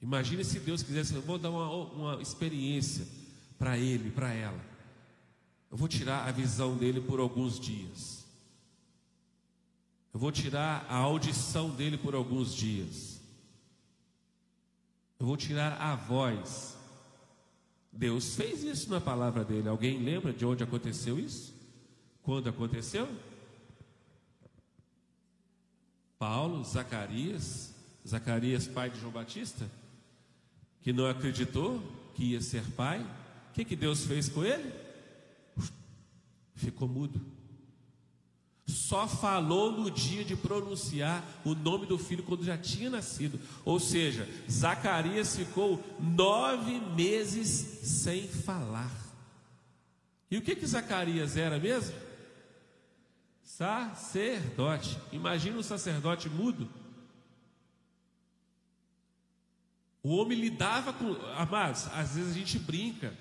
[0.00, 3.04] Imagine se Deus quisesse, eu vou dar uma, uma experiência
[3.58, 4.64] para ele, para ela.
[5.68, 8.24] Eu vou tirar a visão dele por alguns dias.
[10.14, 13.20] Eu vou tirar a audição dele por alguns dias.
[15.18, 16.76] Eu vou tirar a voz.
[17.90, 19.68] Deus fez isso na palavra dele.
[19.68, 21.61] Alguém lembra de onde aconteceu isso?
[22.22, 23.08] Quando aconteceu?
[26.18, 27.74] Paulo, Zacarias,
[28.06, 29.68] Zacarias, pai de João Batista,
[30.80, 31.82] que não acreditou
[32.14, 33.00] que ia ser pai.
[33.50, 34.72] O que, que Deus fez com ele?
[36.54, 37.20] Ficou mudo.
[38.68, 43.40] só falou no dia de pronunciar o nome do filho quando já tinha nascido.
[43.64, 47.48] Ou seja, Zacarias ficou nove meses
[47.82, 48.92] sem falar.
[50.30, 52.11] E o que que Zacarias era mesmo?
[53.56, 54.98] Sacerdote.
[55.12, 56.70] Imagina um sacerdote mudo.
[60.02, 61.12] O homem lidava com.
[61.36, 63.12] Amados, às vezes a gente brinca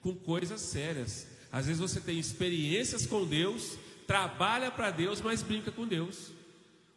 [0.00, 1.26] com coisas sérias.
[1.52, 6.32] Às vezes você tem experiências com Deus, trabalha para Deus, mas brinca com Deus,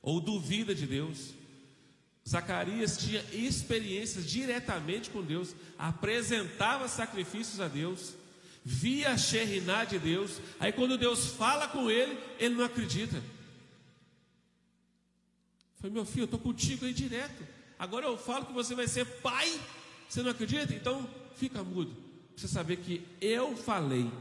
[0.01, 1.33] ou duvida de Deus.
[2.27, 8.15] Zacarias tinha experiências diretamente com Deus, apresentava sacrifícios a Deus,
[8.69, 13.23] via a de Deus, aí quando Deus fala com ele, ele não acredita.
[15.77, 17.47] Foi meu filho, eu estou contigo aí direto.
[17.79, 19.57] Agora eu falo que você vai ser pai,
[20.09, 20.75] você não acredita?
[20.75, 21.95] Então fica mudo,
[22.35, 24.11] você saber que eu falei.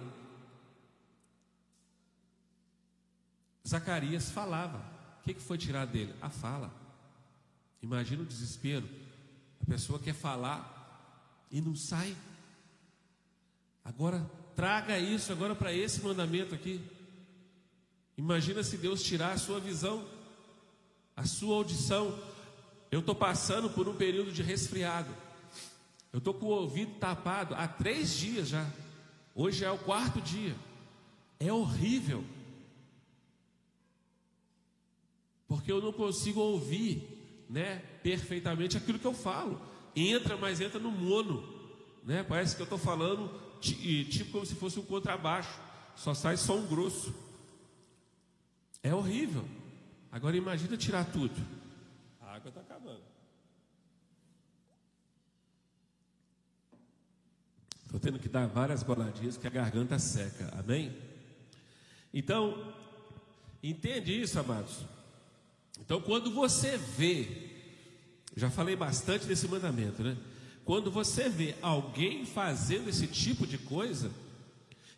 [3.67, 4.79] Zacarias falava.
[5.21, 6.15] O que, que foi tirar dele?
[6.23, 6.73] A fala.
[7.83, 8.89] Imagina o desespero.
[9.61, 12.17] A pessoa quer falar e não sai.
[13.87, 16.79] Agora traga isso agora para esse mandamento aqui.
[18.19, 20.05] Imagina se Deus tirar a sua visão,
[21.17, 22.19] a sua audição.
[22.91, 25.09] Eu estou passando por um período de resfriado.
[26.13, 28.69] Eu estou com o ouvido tapado há três dias já.
[29.35, 30.55] Hoje é o quarto dia.
[31.41, 32.23] É horrível.
[35.49, 37.03] porque eu não consigo ouvir,
[37.49, 39.61] né, perfeitamente aquilo que eu falo.
[39.95, 41.43] Entra, mas entra no mono,
[42.05, 42.23] né?
[42.23, 43.31] Parece que eu estou falando
[43.75, 45.59] tipo como se fosse um contrabaixo,
[45.97, 47.15] só sai som grosso.
[48.83, 49.45] É horrível.
[50.13, 51.35] Agora imagina tirar tudo.
[52.21, 53.03] A água está acabando.
[57.85, 60.53] Estou tendo que dar várias boladinhas que a garganta seca.
[60.59, 60.97] Amém?
[62.13, 62.73] Então,
[63.63, 64.85] entende isso, amados?
[65.81, 67.51] Então, quando você vê,
[68.37, 70.17] já falei bastante desse mandamento, né?
[70.67, 74.11] Quando você vê alguém fazendo esse tipo de coisa,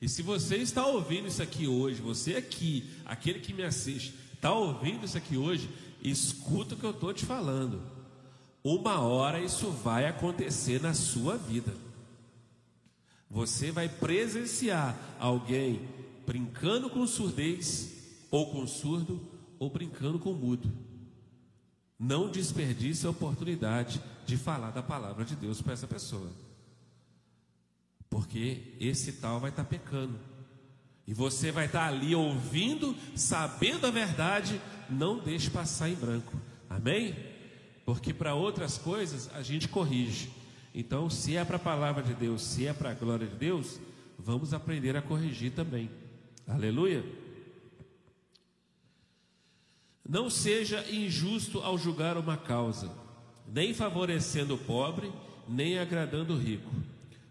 [0.01, 4.51] e se você está ouvindo isso aqui hoje, você aqui, aquele que me assiste, está
[4.51, 5.69] ouvindo isso aqui hoje,
[6.03, 7.83] escuta o que eu estou te falando.
[8.65, 11.75] Uma hora isso vai acontecer na sua vida.
[13.31, 15.83] Você vai presenciar alguém
[16.27, 17.93] brincando com surdez,
[18.31, 19.21] ou com surdo,
[19.59, 20.73] ou brincando com mudo.
[21.99, 26.31] Não desperdice a oportunidade de falar da palavra de Deus para essa pessoa.
[28.09, 30.19] Porque esse tal vai estar tá pecando.
[31.07, 36.37] E você vai estar tá ali ouvindo, sabendo a verdade, não deixe passar em branco.
[36.69, 37.17] Amém?
[37.85, 40.31] Porque para outras coisas a gente corrige.
[40.75, 43.81] Então, se é para a palavra de Deus, se é para a glória de Deus,
[44.19, 45.91] vamos aprender a corrigir também.
[46.47, 47.03] Aleluia.
[50.09, 52.90] Não seja injusto ao julgar uma causa,
[53.47, 55.12] nem favorecendo o pobre,
[55.47, 56.71] nem agradando o rico.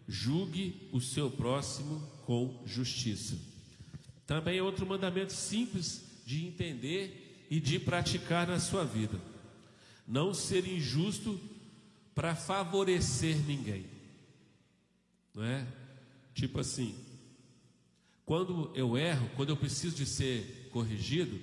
[0.07, 3.35] Julgue o seu próximo com justiça.
[4.27, 9.19] Também é outro mandamento simples de entender e de praticar na sua vida.
[10.07, 11.39] Não ser injusto
[12.13, 13.85] para favorecer ninguém.
[15.33, 15.65] Não é?
[16.35, 16.95] Tipo assim,
[18.23, 21.39] quando eu erro, quando eu preciso de ser corrigido,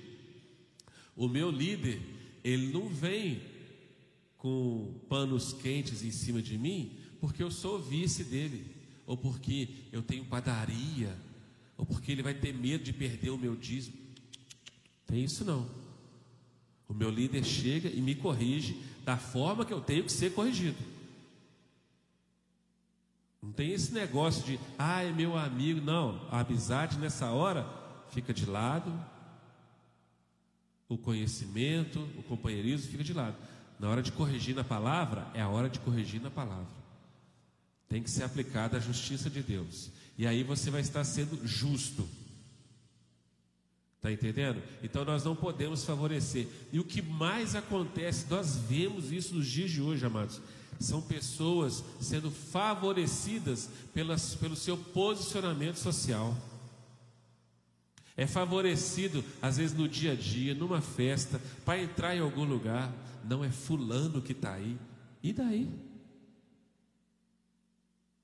[1.15, 2.01] o meu líder,
[2.43, 3.41] ele não vem
[4.37, 8.65] com panos quentes em cima de mim, porque eu sou vice dele,
[9.07, 11.15] ou porque eu tenho padaria,
[11.77, 13.97] ou porque ele vai ter medo de perder o meu dízimo.
[15.05, 15.67] Tem isso não.
[16.87, 20.77] O meu líder chega e me corrige da forma que eu tenho que ser corrigido.
[23.41, 25.79] Não tem esse negócio de, ah, é meu amigo.
[25.79, 27.67] Não, a amizade nessa hora
[28.09, 28.91] fica de lado,
[30.87, 33.35] o conhecimento, o companheirismo fica de lado.
[33.79, 36.67] Na hora de corrigir na palavra, é a hora de corrigir na palavra.
[37.89, 39.91] Tem que ser aplicada a justiça de Deus.
[40.17, 42.07] E aí você vai estar sendo justo.
[43.97, 44.61] Está entendendo?
[44.83, 46.47] Então nós não podemos favorecer.
[46.71, 50.39] E o que mais acontece, nós vemos isso nos dias de hoje, amados.
[50.79, 56.35] São pessoas sendo favorecidas pelas, pelo seu posicionamento social
[58.17, 62.93] é favorecido, às vezes no dia a dia, numa festa, para entrar em algum lugar,
[63.23, 64.77] não é fulano que está aí.
[65.21, 65.69] E daí?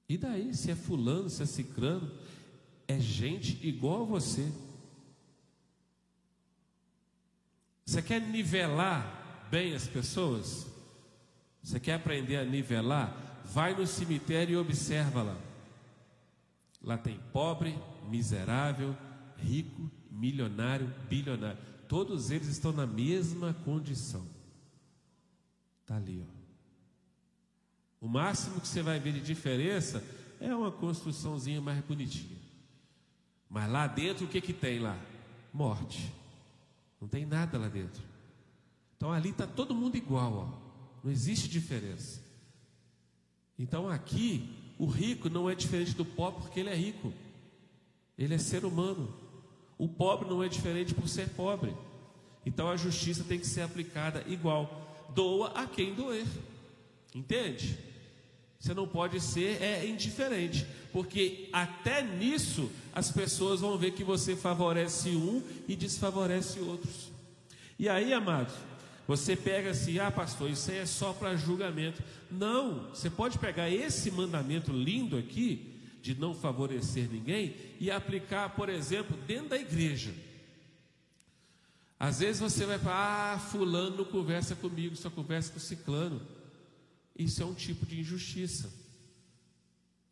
[0.08, 2.10] E daí, se é fulano, se é cicrano,
[2.88, 4.52] é gente igual a você.
[7.86, 10.68] Você quer nivelar bem as pessoas?
[11.62, 13.44] Você quer aprender a nivelar?
[13.46, 15.38] Vai no cemitério e observa lá.
[16.82, 17.78] Lá tem pobre,
[18.10, 18.96] miserável,
[19.42, 21.58] rico, milionário, bilionário.
[21.88, 24.26] todos eles estão na mesma condição.
[25.82, 26.42] Está ali, ó.
[28.02, 30.04] O máximo que você vai ver de diferença
[30.40, 32.40] é uma construçãozinha mais bonitinha.
[33.50, 34.98] Mas lá dentro o que que tem lá?
[35.54, 36.12] Morte.
[37.00, 38.02] Não tem nada lá dentro.
[38.98, 40.72] Então ali está todo mundo igual, ó.
[41.04, 42.22] Não existe diferença.
[43.58, 47.14] Então aqui o rico não é diferente do pobre porque ele é rico.
[48.18, 49.14] Ele é ser humano.
[49.82, 51.74] O pobre não é diferente por ser pobre.
[52.46, 55.10] Então a justiça tem que ser aplicada igual.
[55.16, 56.28] Doa a quem doer.
[57.16, 57.80] Entende?
[58.60, 64.36] Você não pode ser é indiferente, porque até nisso as pessoas vão ver que você
[64.36, 67.10] favorece um e desfavorece outros.
[67.80, 68.54] E aí, amados,
[69.08, 72.04] você pega assim, ah, pastor, isso aí é só para julgamento.
[72.30, 75.71] Não, você pode pegar esse mandamento lindo aqui,
[76.02, 80.14] de não favorecer ninguém, e aplicar, por exemplo, dentro da igreja.
[82.00, 86.20] Às vezes você vai falar, ah, fulano não conversa comigo, só conversa com o ciclano.
[87.16, 88.74] Isso é um tipo de injustiça.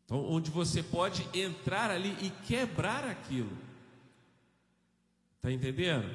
[0.05, 3.57] Então, onde você pode entrar ali e quebrar aquilo.
[5.37, 6.07] Está entendendo?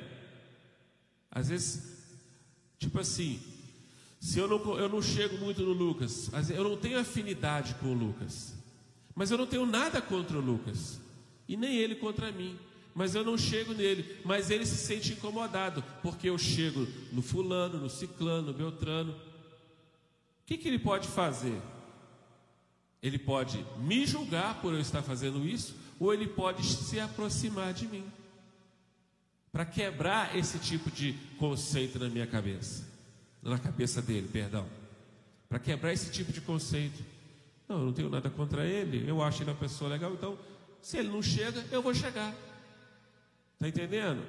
[1.30, 2.06] Às vezes,
[2.78, 3.42] tipo assim,
[4.20, 7.94] se eu não, eu não chego muito no Lucas, eu não tenho afinidade com o
[7.94, 8.53] Lucas,
[9.14, 11.00] mas eu não tenho nada contra o Lucas,
[11.46, 12.58] e nem ele contra mim,
[12.94, 17.78] mas eu não chego nele, mas ele se sente incomodado, porque eu chego no fulano,
[17.78, 21.60] no ciclano, no beltrano, o que, que ele pode fazer?
[23.02, 27.86] Ele pode me julgar por eu estar fazendo isso, ou ele pode se aproximar de
[27.88, 28.04] mim,
[29.50, 32.84] para quebrar esse tipo de conceito na minha cabeça,
[33.42, 34.66] na cabeça dele, perdão,
[35.48, 37.02] para quebrar esse tipo de conceito.
[37.68, 40.38] Não, eu não tenho nada contra ele, eu acho ele uma pessoa legal, então,
[40.82, 42.34] se ele não chega, eu vou chegar.
[43.54, 44.22] Está entendendo?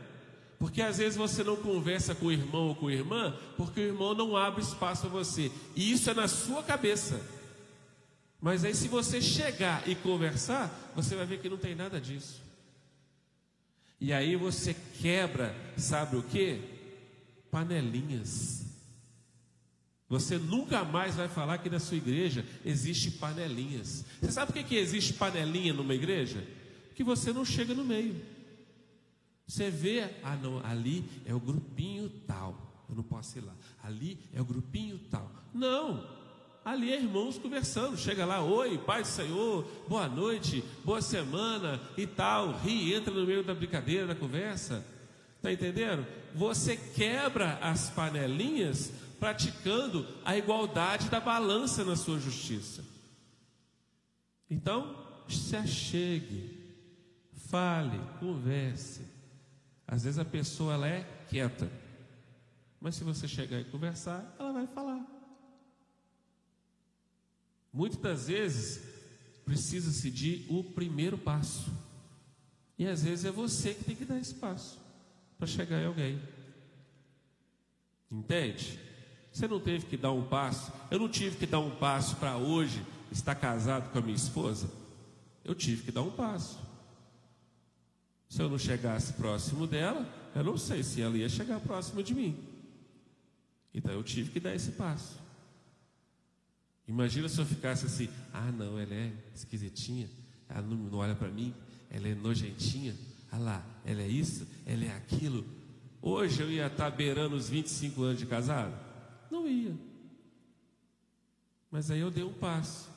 [0.57, 3.83] Porque às vezes você não conversa com o irmão ou com a irmã, porque o
[3.83, 5.51] irmão não abre espaço a você.
[5.75, 7.21] E isso é na sua cabeça.
[8.39, 12.41] Mas aí, se você chegar e conversar, você vai ver que não tem nada disso.
[13.99, 16.61] E aí você quebra, sabe o que?
[17.49, 18.65] Panelinhas.
[20.07, 24.05] Você nunca mais vai falar que na sua igreja existe panelinhas.
[24.21, 26.45] Você sabe por que, que existe panelinha numa igreja?
[26.87, 28.21] Porque você não chega no meio.
[29.47, 32.85] Você vê, ah não, ali é o grupinho tal.
[32.87, 33.53] Eu não posso ir lá.
[33.83, 35.31] Ali é o grupinho tal.
[35.53, 36.07] Não.
[36.63, 37.97] Ali é irmãos conversando.
[37.97, 42.57] Chega lá, oi, Pai do Senhor, boa noite, boa semana e tal.
[42.59, 44.85] Ri, entra no meio da brincadeira, da conversa.
[45.37, 46.07] Está entendendo?
[46.33, 48.91] Você quebra as panelinhas
[49.25, 52.85] praticando a igualdade da balança na sua justiça.
[54.47, 56.75] Então, se achegue,
[57.49, 59.01] fale, converse.
[59.87, 61.67] Às vezes a pessoa ela é quieta,
[62.79, 65.03] mas se você chegar e conversar, ela vai falar.
[67.73, 68.83] Muitas das vezes
[69.43, 71.73] precisa-se de o primeiro passo.
[72.77, 74.79] E às vezes é você que tem que dar esse passo
[75.35, 76.21] para chegar em alguém.
[78.11, 78.84] Entende?
[79.35, 80.71] Você não teve que dar um passo.
[80.89, 82.81] Eu não tive que dar um passo para hoje
[83.11, 84.71] estar casado com a minha esposa.
[85.43, 86.57] Eu tive que dar um passo.
[88.29, 92.15] Se eu não chegasse próximo dela, eu não sei se ela ia chegar próximo de
[92.15, 92.39] mim.
[93.73, 95.19] Então eu tive que dar esse passo.
[96.87, 100.09] Imagina se eu ficasse assim: ah, não, ela é esquisitinha,
[100.47, 101.53] ela não, não olha para mim,
[101.91, 102.95] ela é nojentinha,
[103.29, 105.45] ah lá, ela é isso, ela é aquilo.
[106.01, 108.94] Hoje eu ia estar beirando os 25 anos de casado?
[109.35, 109.75] Não ia.
[111.69, 112.89] Mas aí eu dei um passo.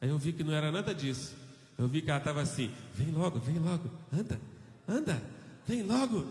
[0.00, 1.36] Aí eu vi que não era nada disso.
[1.76, 4.40] Eu vi que ela estava assim: vem logo, vem logo, anda,
[4.88, 5.22] anda,
[5.66, 6.24] vem logo.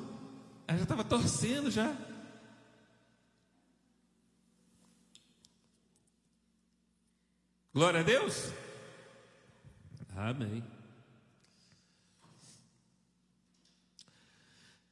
[0.67, 1.95] Ela já estava torcendo já.
[7.71, 8.51] Glória a Deus.
[10.15, 10.63] Amém.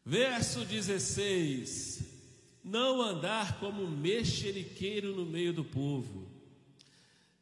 [0.06, 2.12] Verso 16:
[2.64, 6.28] Não andar como mexeriqueiro no meio do povo,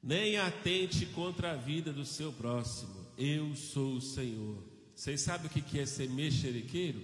[0.01, 3.05] nem atente contra a vida do seu próximo.
[3.17, 4.63] Eu sou o Senhor.
[4.95, 7.01] Vocês sabem o que é ser mexeriqueiro?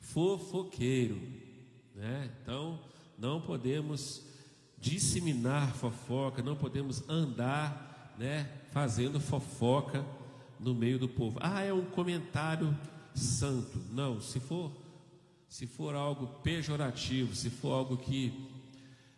[0.00, 1.20] Fofoqueiro.
[1.94, 2.30] Né?
[2.42, 2.78] Então,
[3.18, 4.22] não podemos
[4.78, 10.04] disseminar fofoca, não podemos andar né, fazendo fofoca
[10.60, 11.38] no meio do povo.
[11.40, 12.76] Ah, é um comentário
[13.14, 13.78] santo.
[13.90, 14.72] Não, se for,
[15.48, 18.32] se for algo pejorativo, se for algo que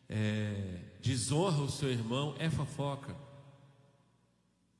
[0.08, 3.14] é, desonra o seu irmão, é fofoca.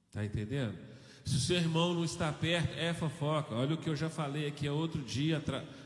[0.09, 0.77] Está entendendo?
[1.25, 3.55] Se o seu irmão não está perto, é fofoca.
[3.55, 5.43] Olha o que eu já falei aqui outro dia,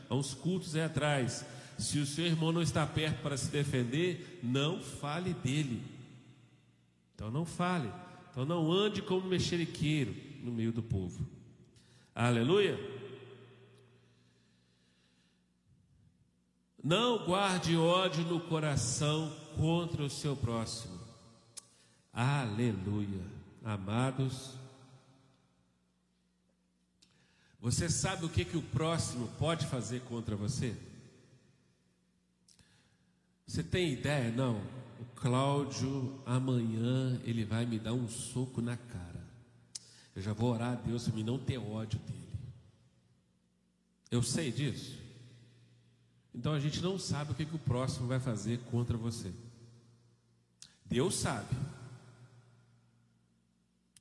[0.09, 1.45] há uns cultos aí atrás.
[1.77, 5.83] Se o seu irmão não está perto para se defender, não fale dele.
[7.13, 7.91] Então não fale.
[8.31, 11.25] Então não ande como mexeriqueiro no meio do povo.
[12.13, 12.79] Aleluia.
[16.85, 20.99] Não guarde ódio no coração contra o seu próximo.
[22.13, 23.23] Aleluia.
[23.63, 24.51] Amados,
[27.59, 30.77] você sabe o que, que o próximo pode fazer contra você?
[33.47, 34.29] Você tem ideia?
[34.29, 34.61] Não.
[34.99, 39.25] O Cláudio, amanhã, ele vai me dar um soco na cara.
[40.15, 42.29] Eu já vou orar a Deus para me não ter ódio dele.
[44.11, 45.04] Eu sei disso.
[46.35, 49.31] Então a gente não sabe o que, que o próximo vai fazer contra você.
[50.85, 51.55] Deus sabe.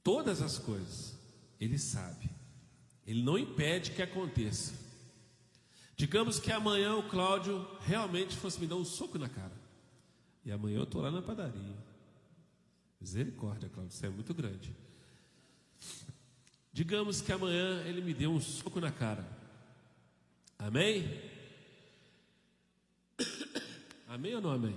[0.02, 1.14] Todas as coisas,
[1.60, 2.28] Ele sabe.
[3.06, 4.74] Ele não impede que aconteça.
[5.96, 9.54] Digamos que amanhã o Cláudio realmente fosse me dar um soco na cara.
[10.44, 11.76] E amanhã eu estou lá na padaria.
[13.00, 14.74] Misericórdia, Cláudio, isso é muito grande.
[16.72, 19.24] Digamos que amanhã ele me deu um soco na cara.
[20.58, 21.32] Amém?
[24.14, 24.76] Amém ou não amém?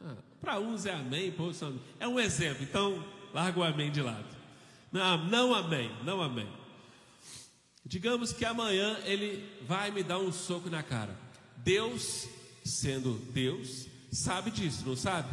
[0.00, 1.80] Ah, para uns é amém, para outros é amém.
[2.00, 4.26] É um exemplo, então larga o amém de lado.
[4.90, 6.48] Não, não amém, não amém.
[7.84, 11.16] Digamos que amanhã ele vai me dar um soco na cara.
[11.58, 12.28] Deus,
[12.64, 15.32] sendo Deus, sabe disso, não sabe?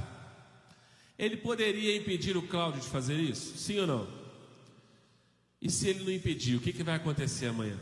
[1.18, 3.58] Ele poderia impedir o Cláudio de fazer isso?
[3.58, 4.08] Sim ou não?
[5.60, 7.80] E se ele não impedir, o que, que vai acontecer amanhã?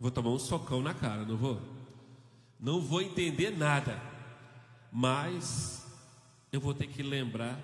[0.00, 1.77] Vou tomar um socão na cara, não vou?
[2.58, 4.02] Não vou entender nada,
[4.92, 5.86] mas
[6.50, 7.60] eu vou ter que lembrar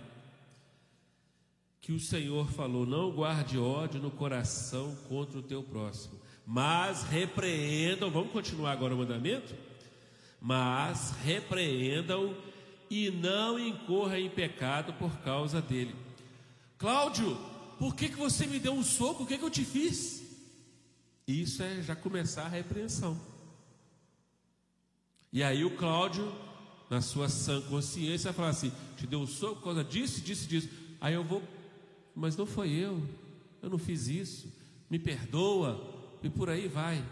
[1.80, 8.10] que o Senhor falou: não guarde ódio no coração contra o teu próximo, mas repreendam.
[8.10, 9.54] Vamos continuar agora o mandamento?
[10.40, 12.36] Mas repreendam
[12.90, 15.94] e não incorra em pecado por causa dele.
[16.78, 17.36] Cláudio,
[17.78, 19.24] por que, que você me deu um soco?
[19.24, 20.22] O que, que eu te fiz?
[21.26, 23.18] Isso é já começar a repreensão.
[25.34, 26.32] E aí o Cláudio,
[26.88, 30.48] na sua sã consciência, vai falar assim: te deu um soco por causa disso, disso,
[30.48, 30.70] disso.
[30.98, 31.42] Aí eu vou
[32.14, 33.02] mas não foi eu,
[33.60, 34.52] eu não fiz isso,
[34.88, 37.04] me perdoa, e por aí vai.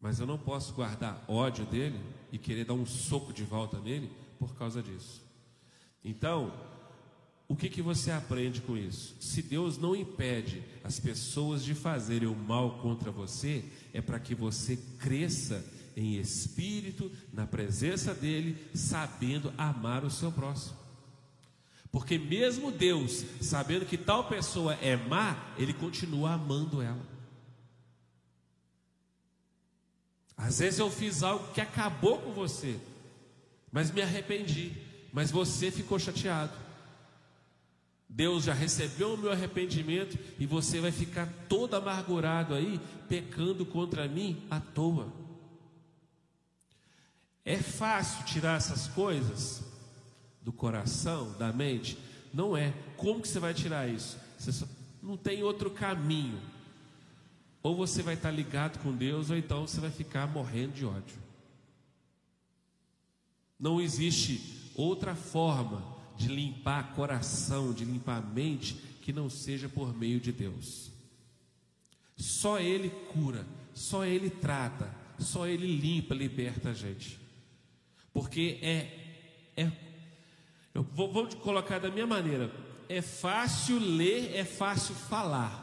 [0.00, 1.98] Mas eu não posso guardar ódio dele
[2.32, 5.22] e querer dar um soco de volta nele por causa disso.
[6.04, 6.52] Então,
[7.46, 9.16] o que, que você aprende com isso?
[9.20, 14.34] Se Deus não impede as pessoas de fazerem o mal contra você, é para que
[14.34, 15.64] você cresça
[15.96, 20.76] em espírito, na presença dEle, sabendo amar o seu próximo.
[21.90, 27.14] Porque mesmo Deus, sabendo que tal pessoa é má, ele continua amando ela.
[30.36, 32.76] Às vezes eu fiz algo que acabou com você,
[33.70, 34.72] mas me arrependi,
[35.12, 36.52] mas você ficou chateado.
[38.08, 44.08] Deus já recebeu o meu arrependimento e você vai ficar todo amargurado aí, pecando contra
[44.08, 45.23] mim à toa.
[47.44, 49.64] É fácil tirar essas coisas?
[50.44, 51.98] do coração, da mente?
[52.32, 52.72] Não é.
[52.96, 54.18] Como que você vai tirar isso?
[54.38, 54.66] Só,
[55.02, 56.38] não tem outro caminho.
[57.62, 61.16] Ou você vai estar ligado com Deus, ou então você vai ficar morrendo de ódio.
[63.58, 65.82] Não existe outra forma
[66.14, 70.90] de limpar coração, de limpar mente, que não seja por meio de Deus.
[72.16, 77.23] Só Ele cura, só Ele trata, só Ele limpa, liberta a gente.
[78.14, 78.88] Porque é,
[79.56, 79.70] é
[80.72, 82.50] eu vou, vou colocar da minha maneira.
[82.88, 85.62] É fácil ler, é fácil falar.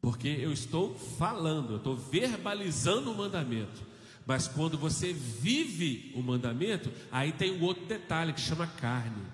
[0.00, 3.82] Porque eu estou falando, eu estou verbalizando o mandamento.
[4.24, 9.26] Mas quando você vive o mandamento, aí tem um outro detalhe que chama carne.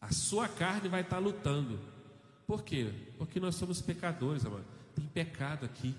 [0.00, 1.78] A sua carne vai estar lutando.
[2.46, 2.92] Por quê?
[3.16, 4.64] Porque nós somos pecadores, amado.
[4.94, 5.94] Tem pecado aqui.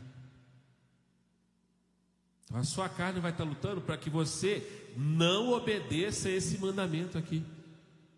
[2.54, 7.43] A sua carne vai estar lutando para que você não obedeça esse mandamento aqui.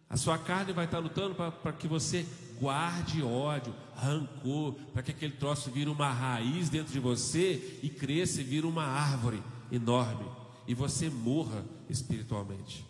[0.09, 2.25] A sua carne vai estar lutando para que você
[2.59, 8.41] guarde ódio, rancor, para que aquele troço vire uma raiz dentro de você e cresça
[8.41, 10.25] e vire uma árvore enorme
[10.67, 12.85] e você morra espiritualmente.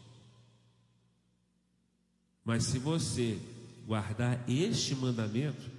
[2.44, 3.40] Mas se você
[3.88, 5.70] guardar este mandamento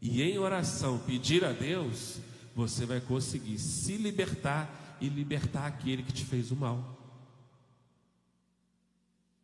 [0.00, 2.18] e em oração pedir a Deus,
[2.54, 6.96] você vai conseguir se libertar e libertar aquele que te fez o mal.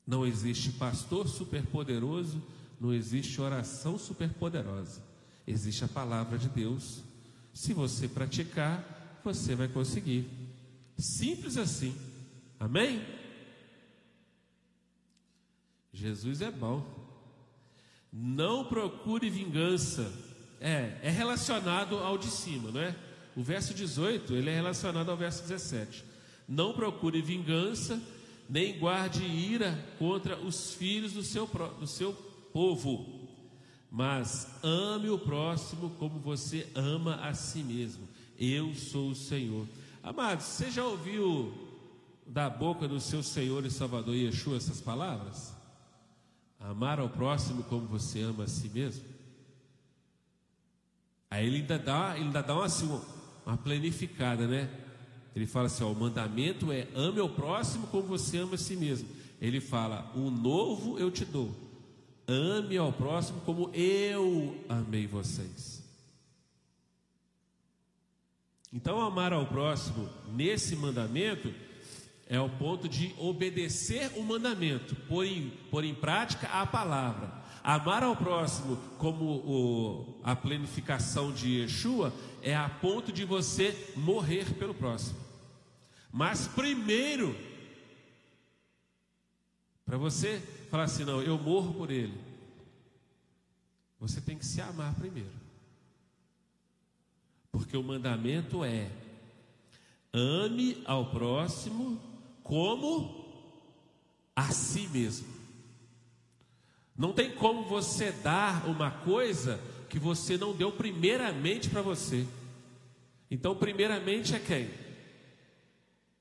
[0.07, 2.43] Não existe pastor superpoderoso,
[2.81, 5.03] não existe oração superpoderosa.
[5.47, 7.03] Existe a palavra de Deus.
[7.53, 10.29] Se você praticar, você vai conseguir.
[10.99, 11.97] Simples assim.
[12.59, 13.05] Amém?
[15.93, 16.85] Jesus é bom.
[18.13, 20.13] Não procure vingança.
[20.61, 22.97] É, é relacionado ao de cima, não é?
[23.37, 26.05] O verso 18, ele é relacionado ao verso 17.
[26.49, 28.01] Não procure vingança,
[28.49, 31.47] nem guarde ira contra os filhos do seu,
[31.79, 32.13] do seu
[32.53, 33.29] povo,
[33.91, 38.09] mas ame o próximo como você ama a si mesmo.
[38.39, 39.67] Eu sou o Senhor.
[40.03, 41.53] Amados, você já ouviu
[42.27, 45.55] da boca do seu Senhor e Salvador Yeshua essas palavras?
[46.61, 49.05] Amar ao próximo como você ama a si mesmo?
[51.31, 52.89] Aí ele ainda dá, ele ainda dá uma, assim,
[53.45, 54.71] uma planificada, né?
[55.35, 58.77] Ele fala assim: ó, o mandamento é ame ao próximo como você ama a si
[58.77, 59.09] mesmo.
[59.41, 61.55] Ele fala: o novo eu te dou,
[62.27, 65.83] ame ao próximo como eu amei vocês.
[68.73, 71.55] Então, amar ao próximo nesse mandamento
[72.27, 77.45] é o ponto de obedecer o mandamento, pôr em, pôr em prática a palavra.
[77.63, 82.13] Amar ao próximo como o, a planificação de Yeshua
[82.45, 85.19] é a ponto de você morrer pelo próximo.
[86.13, 87.35] Mas primeiro,
[89.87, 90.39] para você
[90.71, 92.17] falar assim, não, eu morro por ele,
[93.99, 95.33] você tem que se amar primeiro.
[97.51, 98.91] Porque o mandamento é:
[100.13, 101.99] ame ao próximo
[102.43, 103.25] como
[104.37, 105.33] a si mesmo.
[106.97, 109.59] Não tem como você dar uma coisa
[109.89, 112.27] que você não deu primeiramente para você.
[113.31, 114.85] Então, primeiramente é quem?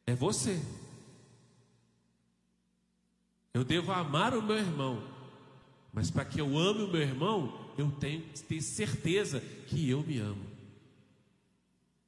[0.05, 0.61] é você.
[3.53, 5.03] Eu devo amar o meu irmão,
[5.91, 10.01] mas para que eu ame o meu irmão, eu tenho que ter certeza que eu
[10.03, 10.43] me amo.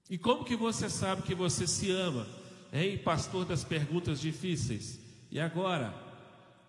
[0.10, 2.28] E como que você sabe que você se ama?
[2.74, 5.00] Hein, pastor das perguntas difíceis.
[5.32, 5.94] E agora,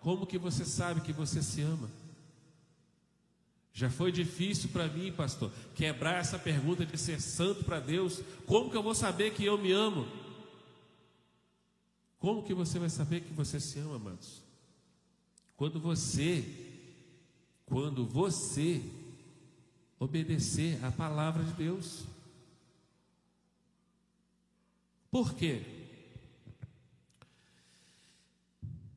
[0.01, 1.91] como que você sabe que você se ama?
[3.77, 8.23] Já foi difícil para mim, pastor, quebrar essa pergunta de ser santo para Deus.
[8.47, 10.09] Como que eu vou saber que eu me amo?
[12.19, 14.41] Como que você vai saber que você se ama, amados?
[15.59, 16.43] Quando você,
[17.67, 18.83] quando você
[20.01, 22.05] obedecer a palavra de Deus.
[25.11, 25.61] Por quê?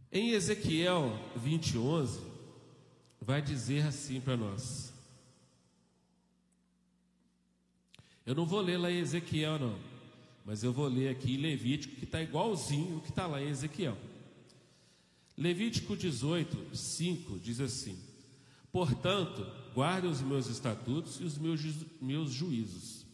[0.09, 2.28] Em Ezequiel 20, 11,
[3.29, 4.91] vai dizer assim para nós.
[8.25, 9.79] Eu não vou ler lá em Ezequiel, não.
[10.43, 13.95] Mas eu vou ler aqui Levítico, que está igualzinho o que está lá em Ezequiel.
[15.37, 17.99] Levítico 18, 5 diz assim:
[18.71, 21.61] Portanto, guarde os meus estatutos e os meus,
[22.01, 23.05] meus juízos.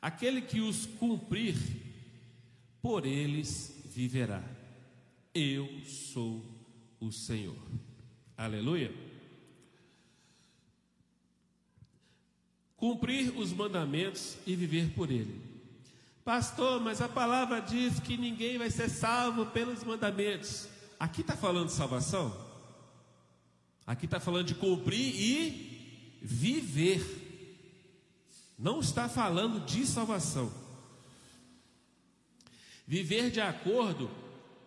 [0.00, 1.54] Aquele que os cumprir,
[2.80, 4.42] por eles viverá.
[5.34, 6.42] Eu sou
[6.98, 7.91] o Senhor.
[8.36, 8.92] Aleluia.
[12.76, 15.40] Cumprir os mandamentos e viver por ele.
[16.24, 20.68] Pastor, mas a palavra diz que ninguém vai ser salvo pelos mandamentos.
[20.98, 22.36] Aqui está falando de salvação?
[23.86, 27.04] Aqui está falando de cumprir e viver.
[28.56, 30.52] Não está falando de salvação.
[32.86, 34.08] Viver de acordo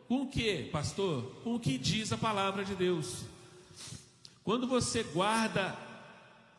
[0.08, 1.24] com o que, pastor?
[1.44, 3.24] Com o que diz a palavra de Deus.
[4.46, 5.76] Quando você guarda,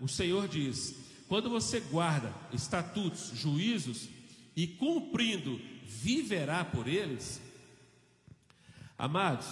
[0.00, 0.96] o Senhor diz,
[1.28, 4.08] quando você guarda estatutos, juízos,
[4.56, 7.40] e cumprindo viverá por eles?
[8.98, 9.46] Amados,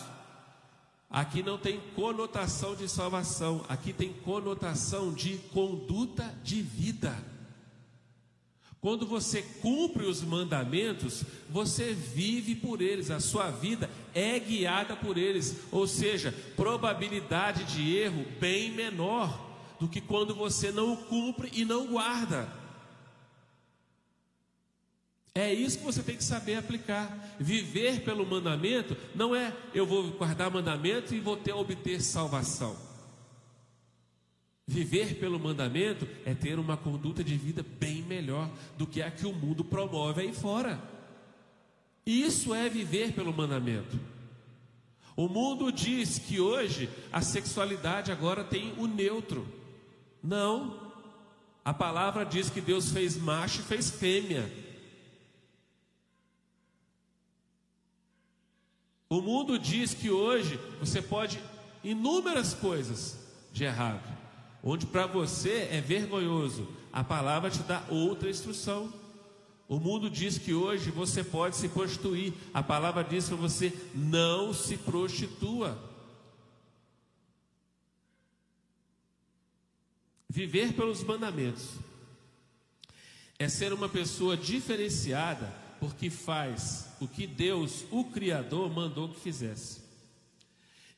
[1.08, 7.16] aqui não tem conotação de salvação, aqui tem conotação de conduta de vida.
[8.84, 15.16] Quando você cumpre os mandamentos, você vive por eles, a sua vida é guiada por
[15.16, 21.64] eles, ou seja, probabilidade de erro bem menor do que quando você não cumpre e
[21.64, 22.46] não guarda.
[25.34, 27.36] É isso que você tem que saber aplicar.
[27.40, 32.76] Viver pelo mandamento não é eu vou guardar mandamento e vou ter obter salvação.
[34.66, 39.26] Viver pelo mandamento é ter uma conduta de vida bem melhor do que a que
[39.26, 40.82] o mundo promove aí fora.
[42.06, 43.98] Isso é viver pelo mandamento.
[45.16, 49.46] O mundo diz que hoje a sexualidade agora tem o neutro.
[50.22, 50.92] Não.
[51.64, 54.50] A palavra diz que Deus fez macho e fez fêmea.
[59.08, 61.38] O mundo diz que hoje você pode
[61.84, 63.18] inúmeras coisas
[63.52, 64.02] de errado,
[64.66, 68.90] onde para você é vergonhoso, a palavra te dá outra instrução.
[69.68, 74.54] O mundo diz que hoje você pode se prostituir, a palavra diz para você não
[74.54, 75.78] se prostitua.
[80.28, 81.72] Viver pelos mandamentos
[83.38, 89.82] é ser uma pessoa diferenciada porque faz o que Deus, o Criador, mandou que fizesse.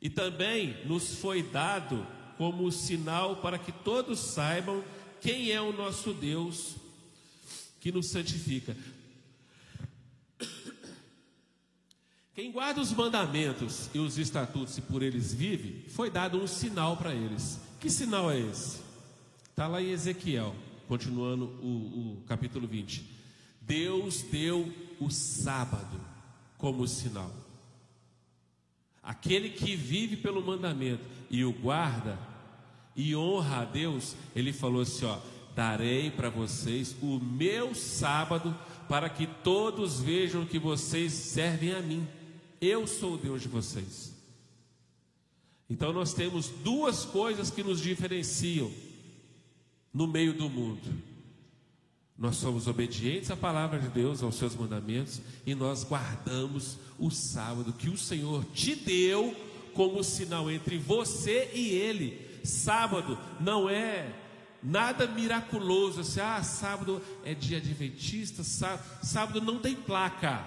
[0.01, 2.07] E também nos foi dado
[2.37, 4.83] como sinal para que todos saibam
[5.21, 6.77] quem é o nosso Deus
[7.81, 8.77] que nos santifica.
[12.35, 16.97] Quem guarda os mandamentos e os estatutos e por eles vive, foi dado um sinal
[16.97, 17.59] para eles.
[17.81, 18.81] Que sinal é esse?
[19.49, 20.55] Está lá em Ezequiel,
[20.87, 23.09] continuando o, o capítulo 20.
[23.63, 24.71] Deus deu
[25.01, 25.99] o sábado
[26.59, 27.33] como sinal.
[29.03, 32.19] Aquele que vive pelo mandamento e o guarda
[32.95, 35.19] e honra a Deus, ele falou assim: ó,
[35.55, 38.57] darei para vocês o meu sábado
[38.89, 42.07] para que todos vejam que vocês servem a mim.
[42.61, 44.15] Eu sou o Deus de vocês.
[45.69, 48.71] Então nós temos duas coisas que nos diferenciam
[49.93, 50.89] no meio do mundo.
[52.17, 57.75] Nós somos obedientes à palavra de Deus, aos seus mandamentos, e nós guardamos o sábado
[57.75, 59.37] que o Senhor te deu
[59.77, 62.41] como sinal entre você e Ele.
[62.43, 64.13] Sábado não é
[64.63, 70.45] nada miraculoso, assim, ah, sábado é dia adventista, sábado não tem placa.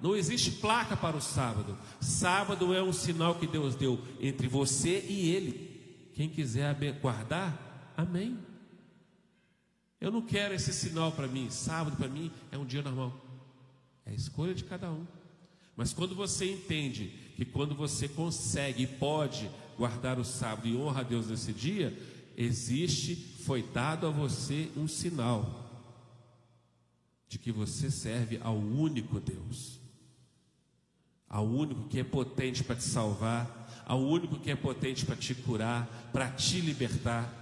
[0.00, 1.76] Não existe placa para o sábado.
[2.00, 6.10] Sábado é um sinal que Deus deu entre você e Ele.
[6.14, 8.38] Quem quiser guardar, amém.
[10.00, 11.50] Eu não quero esse sinal para mim.
[11.50, 13.12] Sábado para mim é um dia normal.
[14.06, 15.04] É a escolha de cada um.
[15.76, 21.02] Mas quando você entende que quando você consegue e pode guardar o sábado e honra
[21.02, 21.96] a Deus nesse dia,
[22.36, 23.14] existe,
[23.44, 25.70] foi dado a você um sinal
[27.28, 29.78] de que você serve ao único Deus,
[31.28, 35.32] ao único que é potente para te salvar, ao único que é potente para te
[35.32, 37.32] curar, para te libertar.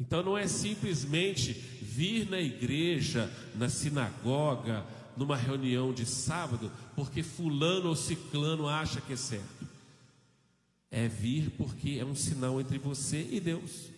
[0.00, 4.84] Então não é simplesmente vir na igreja, na sinagoga,
[5.20, 9.68] numa reunião de sábado, porque fulano ou ciclano acha que é certo.
[10.90, 13.90] É vir porque é um sinal entre você e Deus.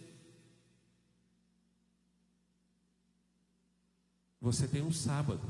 [4.40, 5.48] Você tem um sábado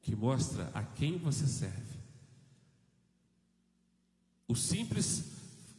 [0.00, 1.98] que mostra a quem você serve.
[4.48, 5.30] O simples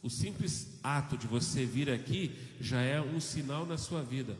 [0.04, 4.36] o simples ato de você vir aqui já é um sinal na sua vida,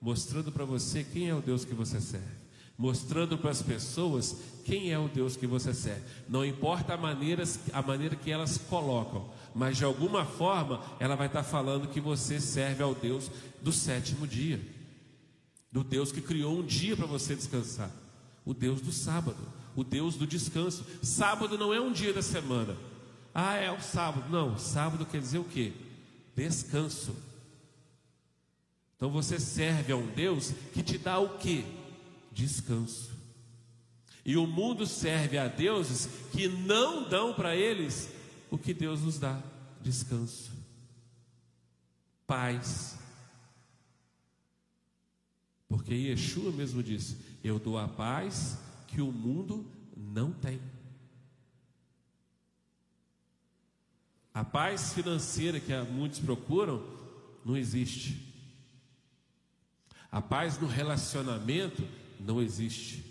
[0.00, 2.43] mostrando para você quem é o Deus que você serve,
[2.76, 6.02] mostrando para as pessoas quem é o Deus que você serve.
[6.28, 11.26] Não importa a maneira, a maneira que elas colocam, mas de alguma forma ela vai
[11.26, 13.30] estar falando que você serve ao Deus
[13.62, 14.60] do sétimo dia,
[15.70, 17.90] do Deus que criou um dia para você descansar,
[18.44, 19.38] o Deus do sábado,
[19.76, 20.84] o Deus do descanso.
[21.02, 22.76] Sábado não é um dia da semana.
[23.34, 24.30] Ah, é o sábado.
[24.30, 25.72] Não, sábado quer dizer o quê?
[26.36, 27.14] Descanso.
[28.96, 31.64] Então você serve a um Deus que te dá o quê?
[32.34, 33.14] Descanso.
[34.24, 38.10] E o mundo serve a deuses que não dão para eles
[38.50, 39.40] o que Deus nos dá:
[39.80, 40.50] descanso,
[42.26, 42.98] paz.
[45.68, 48.58] Porque Yeshua mesmo disse: Eu dou a paz
[48.88, 49.64] que o mundo
[49.96, 50.60] não tem.
[54.32, 56.84] A paz financeira que muitos procuram
[57.44, 58.20] não existe.
[60.10, 61.86] A paz no relacionamento
[62.24, 63.04] não existe.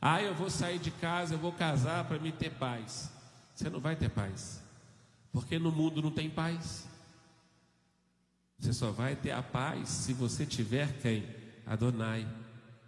[0.00, 3.10] Ah, eu vou sair de casa, eu vou casar para me ter paz.
[3.54, 4.62] Você não vai ter paz.
[5.32, 6.88] Porque no mundo não tem paz.
[8.58, 11.26] Você só vai ter a paz se você tiver quem?
[11.66, 12.26] Adonai.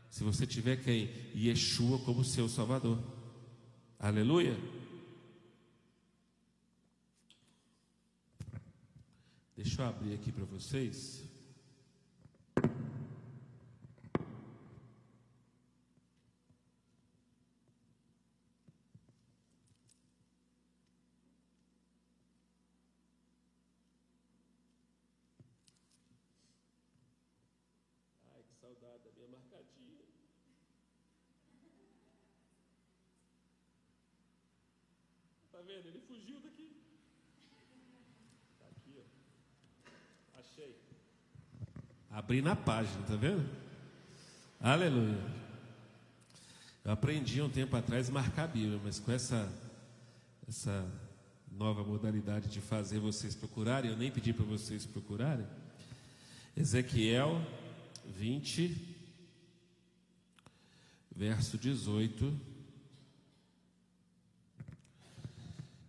[0.09, 1.11] Se você tiver quem?
[1.35, 2.99] Yeshua como seu Salvador.
[3.99, 4.57] Aleluia.
[9.57, 11.25] Deixa eu abrir aqui para vocês.
[28.35, 30.05] Ai, que saudade da minha marcadinha.
[35.51, 35.89] Tá vendo?
[35.89, 36.65] Ele fugiu daqui.
[42.15, 43.45] Abri na página, tá vendo?
[44.61, 45.19] Aleluia.
[46.85, 49.53] Eu aprendi um tempo atrás marcar a Bíblia, mas com essa,
[50.47, 50.89] essa
[51.51, 55.45] nova modalidade de fazer vocês procurarem, eu nem pedi para vocês procurarem.
[56.57, 57.45] Ezequiel
[58.07, 58.97] 20,
[61.17, 62.41] verso 18,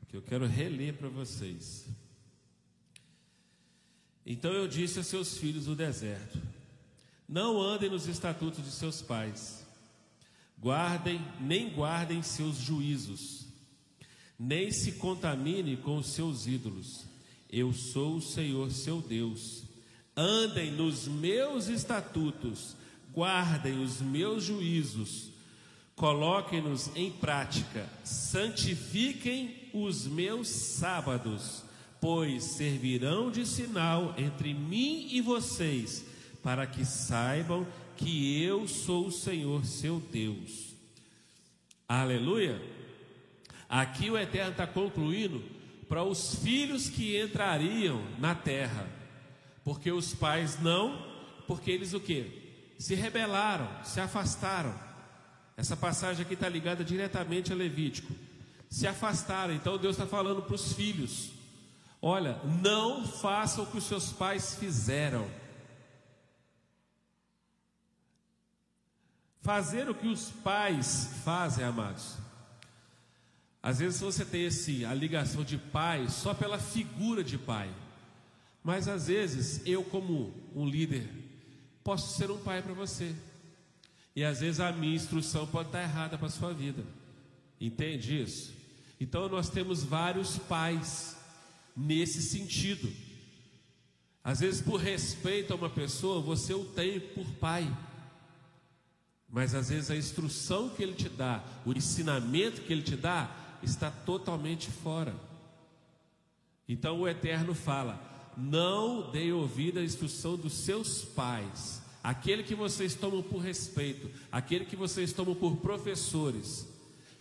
[0.08, 1.88] que eu quero reler para vocês.
[4.26, 6.42] Então eu disse a seus filhos no deserto:
[7.30, 9.64] Não andem nos estatutos de seus pais,
[10.60, 13.46] guardem, nem guardem seus juízos,
[14.40, 17.06] nem se contamine com os seus ídolos.
[17.52, 19.64] Eu sou o Senhor seu Deus.
[20.18, 22.76] Andem nos meus estatutos,
[23.14, 25.30] guardem os meus juízos,
[25.94, 31.65] coloquem-nos em prática, santifiquem os meus sábados
[32.06, 36.06] pois servirão de sinal entre mim e vocês,
[36.44, 37.66] para que saibam
[37.98, 40.76] que eu sou o Senhor seu Deus.
[41.90, 42.62] Aleluia!
[43.68, 45.42] Aqui o Eterno está concluindo
[45.90, 48.88] para os filhos que entrariam na terra,
[49.64, 51.04] porque os pais não,
[51.48, 52.76] porque eles o que?
[52.78, 54.80] Se rebelaram, se afastaram.
[55.58, 58.14] Essa passagem aqui está ligada diretamente a Levítico.
[58.70, 61.34] Se afastaram, então Deus está falando para os filhos
[62.02, 65.30] Olha, não faça o que os seus pais fizeram.
[69.42, 72.18] Fazer o que os pais fazem, amados.
[73.62, 77.70] Às vezes você tem assim, a ligação de pai só pela figura de pai.
[78.64, 81.10] Mas às vezes eu, como um líder,
[81.84, 83.16] posso ser um pai para você.
[84.16, 86.84] E às vezes a minha instrução pode estar errada para a sua vida.
[87.60, 88.54] Entende isso?
[89.00, 91.15] Então nós temos vários pais
[91.76, 92.92] nesse sentido.
[94.24, 97.72] Às vezes, por respeito a uma pessoa, você o tem por pai.
[99.30, 103.30] Mas às vezes a instrução que ele te dá, o ensinamento que ele te dá,
[103.62, 105.14] está totalmente fora.
[106.68, 108.00] Então o Eterno fala:
[108.38, 114.66] não dê ouvido à instrução dos seus pais, aquele que vocês tomam por respeito, aquele
[114.66, 116.68] que vocês tomam por professores.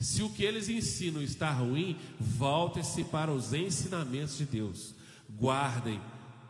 [0.00, 4.94] Se o que eles ensinam está ruim, voltem-se para os ensinamentos de Deus.
[5.30, 6.00] Guardem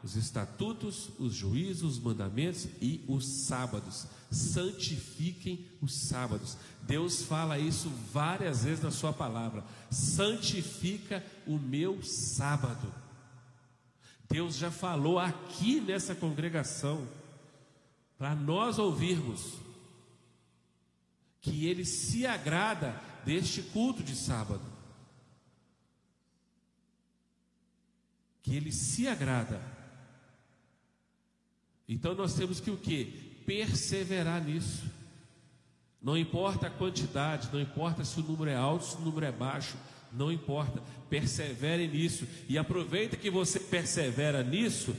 [0.02, 4.06] os estatutos, os juízos, os mandamentos e os sábados.
[4.30, 6.58] Santifiquem os sábados.
[6.82, 9.64] Deus fala isso várias vezes na Sua palavra.
[9.90, 12.92] Santifica o meu sábado.
[14.28, 17.06] Deus já falou aqui nessa congregação,
[18.18, 19.54] para nós ouvirmos,
[21.40, 24.62] que Ele se agrada deste culto de sábado.
[28.42, 29.60] Que ele se agrada.
[31.88, 33.04] Então nós temos que o que?
[33.46, 34.84] Perseverar nisso.
[36.02, 39.32] Não importa a quantidade, não importa se o número é alto, se o número é
[39.32, 39.76] baixo,
[40.12, 40.82] não importa.
[41.08, 44.94] Persevere nisso e aproveita que você persevera nisso.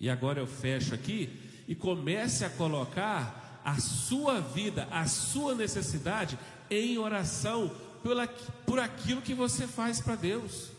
[0.00, 1.30] E agora eu fecho aqui
[1.68, 6.38] e comece a colocar a sua vida, a sua necessidade
[6.70, 7.70] em oração
[8.02, 8.26] pela,
[8.66, 10.70] por aquilo que você faz para Deus.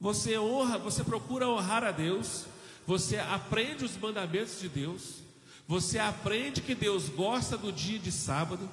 [0.00, 2.46] Você honra, você procura honrar a Deus,
[2.86, 5.16] você aprende os mandamentos de Deus,
[5.68, 8.68] você aprende que Deus gosta do dia de sábado,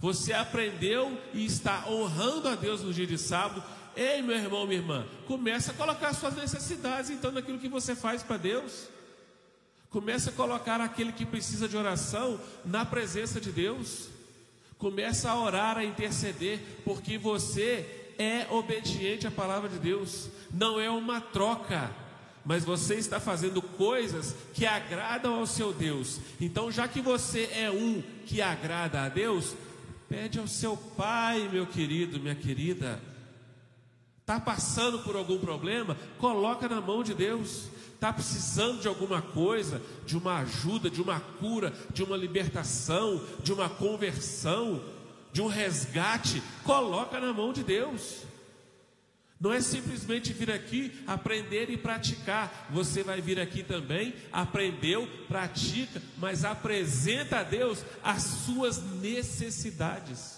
[0.00, 3.62] você aprendeu e está honrando a Deus no dia de sábado.
[3.96, 8.22] Ei, meu irmão, minha irmã, começa a colocar suas necessidades então naquilo que você faz
[8.22, 8.88] para Deus.
[9.94, 14.08] Começa a colocar aquele que precisa de oração na presença de Deus.
[14.76, 20.30] Começa a orar, a interceder, porque você é obediente à palavra de Deus.
[20.52, 21.92] Não é uma troca,
[22.44, 26.18] mas você está fazendo coisas que agradam ao seu Deus.
[26.40, 29.54] Então, já que você é um que agrada a Deus,
[30.08, 33.00] pede ao seu pai, meu querido, minha querida.
[34.22, 35.96] Está passando por algum problema?
[36.18, 37.68] Coloca na mão de Deus
[38.04, 43.50] está precisando de alguma coisa, de uma ajuda, de uma cura, de uma libertação, de
[43.50, 44.82] uma conversão,
[45.32, 48.24] de um resgate, coloca na mão de Deus.
[49.40, 52.66] Não é simplesmente vir aqui aprender e praticar.
[52.70, 60.33] Você vai vir aqui também, aprendeu, pratica, mas apresenta a Deus as suas necessidades.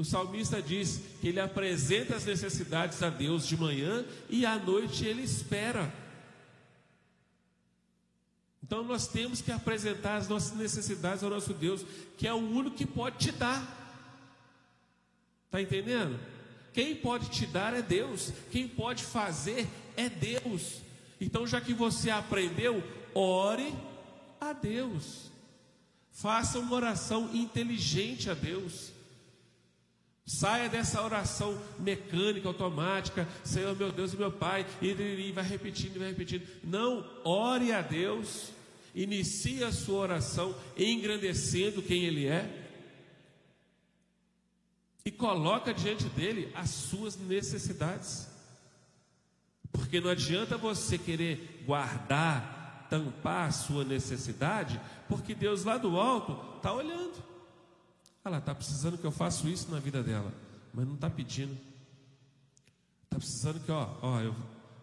[0.00, 5.04] O salmista diz que ele apresenta as necessidades a Deus de manhã e à noite
[5.04, 5.92] ele espera.
[8.62, 11.84] Então nós temos que apresentar as nossas necessidades ao nosso Deus,
[12.16, 13.60] que é o único que pode te dar.
[15.44, 16.18] Está entendendo?
[16.72, 20.80] Quem pode te dar é Deus, quem pode fazer é Deus.
[21.20, 22.82] Então, já que você aprendeu,
[23.14, 23.74] ore
[24.40, 25.30] a Deus,
[26.10, 28.98] faça uma oração inteligente a Deus.
[30.26, 36.08] Saia dessa oração mecânica, automática, Senhor meu Deus e meu Pai, e, vai repetindo, vai
[36.08, 36.46] repetindo.
[36.62, 38.50] Não, ore a Deus,
[38.94, 42.60] inicie a sua oração engrandecendo quem Ele é,
[45.04, 48.28] e coloca diante dele as suas necessidades.
[49.72, 56.56] Porque não adianta você querer guardar, tampar a sua necessidade, porque Deus lá do alto
[56.56, 57.29] está olhando.
[58.24, 60.32] Ela está precisando que eu faça isso na vida dela,
[60.74, 61.56] mas não está pedindo.
[63.04, 64.34] Está precisando que, ó, ó, eu,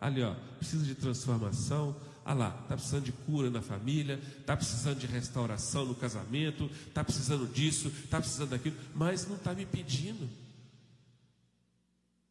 [0.01, 1.95] ali, ó, precisa de transformação.
[2.25, 7.01] Ah lá, está precisando de cura na família, está precisando de restauração no casamento, está
[7.01, 10.27] precisando disso, está precisando daquilo, mas não está me pedindo.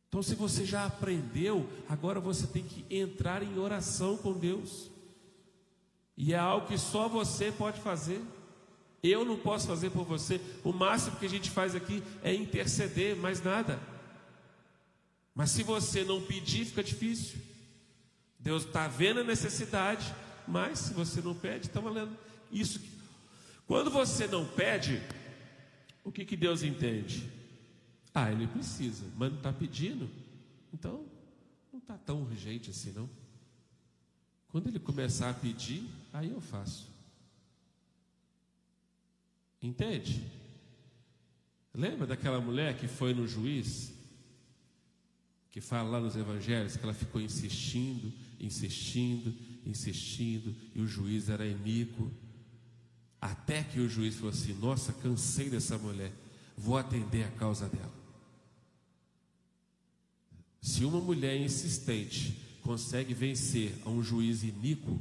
[0.08, 4.90] Então, se você já aprendeu, agora você tem que entrar em oração com Deus.
[6.16, 8.22] E é algo que só você pode fazer.
[9.02, 10.40] Eu não posso fazer por você.
[10.64, 13.78] O máximo que a gente faz aqui é interceder, mais nada.
[15.34, 17.38] Mas se você não pedir, fica difícil.
[18.38, 20.14] Deus está vendo a necessidade,
[20.46, 22.16] mas se você não pede, está valendo.
[22.50, 22.80] Isso.
[23.66, 25.02] Quando você não pede,
[26.04, 27.30] o que, que Deus entende?
[28.14, 30.08] Ah, ele precisa, mas não está pedindo.
[30.72, 31.04] Então,
[31.72, 33.10] não está tão urgente assim, não.
[34.48, 36.88] Quando ele começar a pedir, aí eu faço.
[39.62, 40.24] Entende?
[41.74, 43.92] Lembra daquela mulher que foi no juiz?
[45.50, 49.34] Que fala lá nos evangelhos que ela ficou insistindo, insistindo,
[49.64, 52.10] insistindo, e o juiz era iníquo.
[53.20, 56.12] Até que o juiz falou assim: Nossa, cansei dessa mulher,
[56.56, 57.94] vou atender a causa dela.
[60.60, 65.00] Se uma mulher insistente consegue vencer a um juiz iníquo,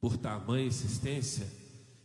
[0.00, 1.50] por tamanha insistência,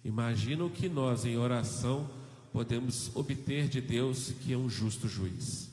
[0.03, 2.09] imagina o que nós, em oração,
[2.51, 5.70] podemos obter de Deus, que é um justo juiz.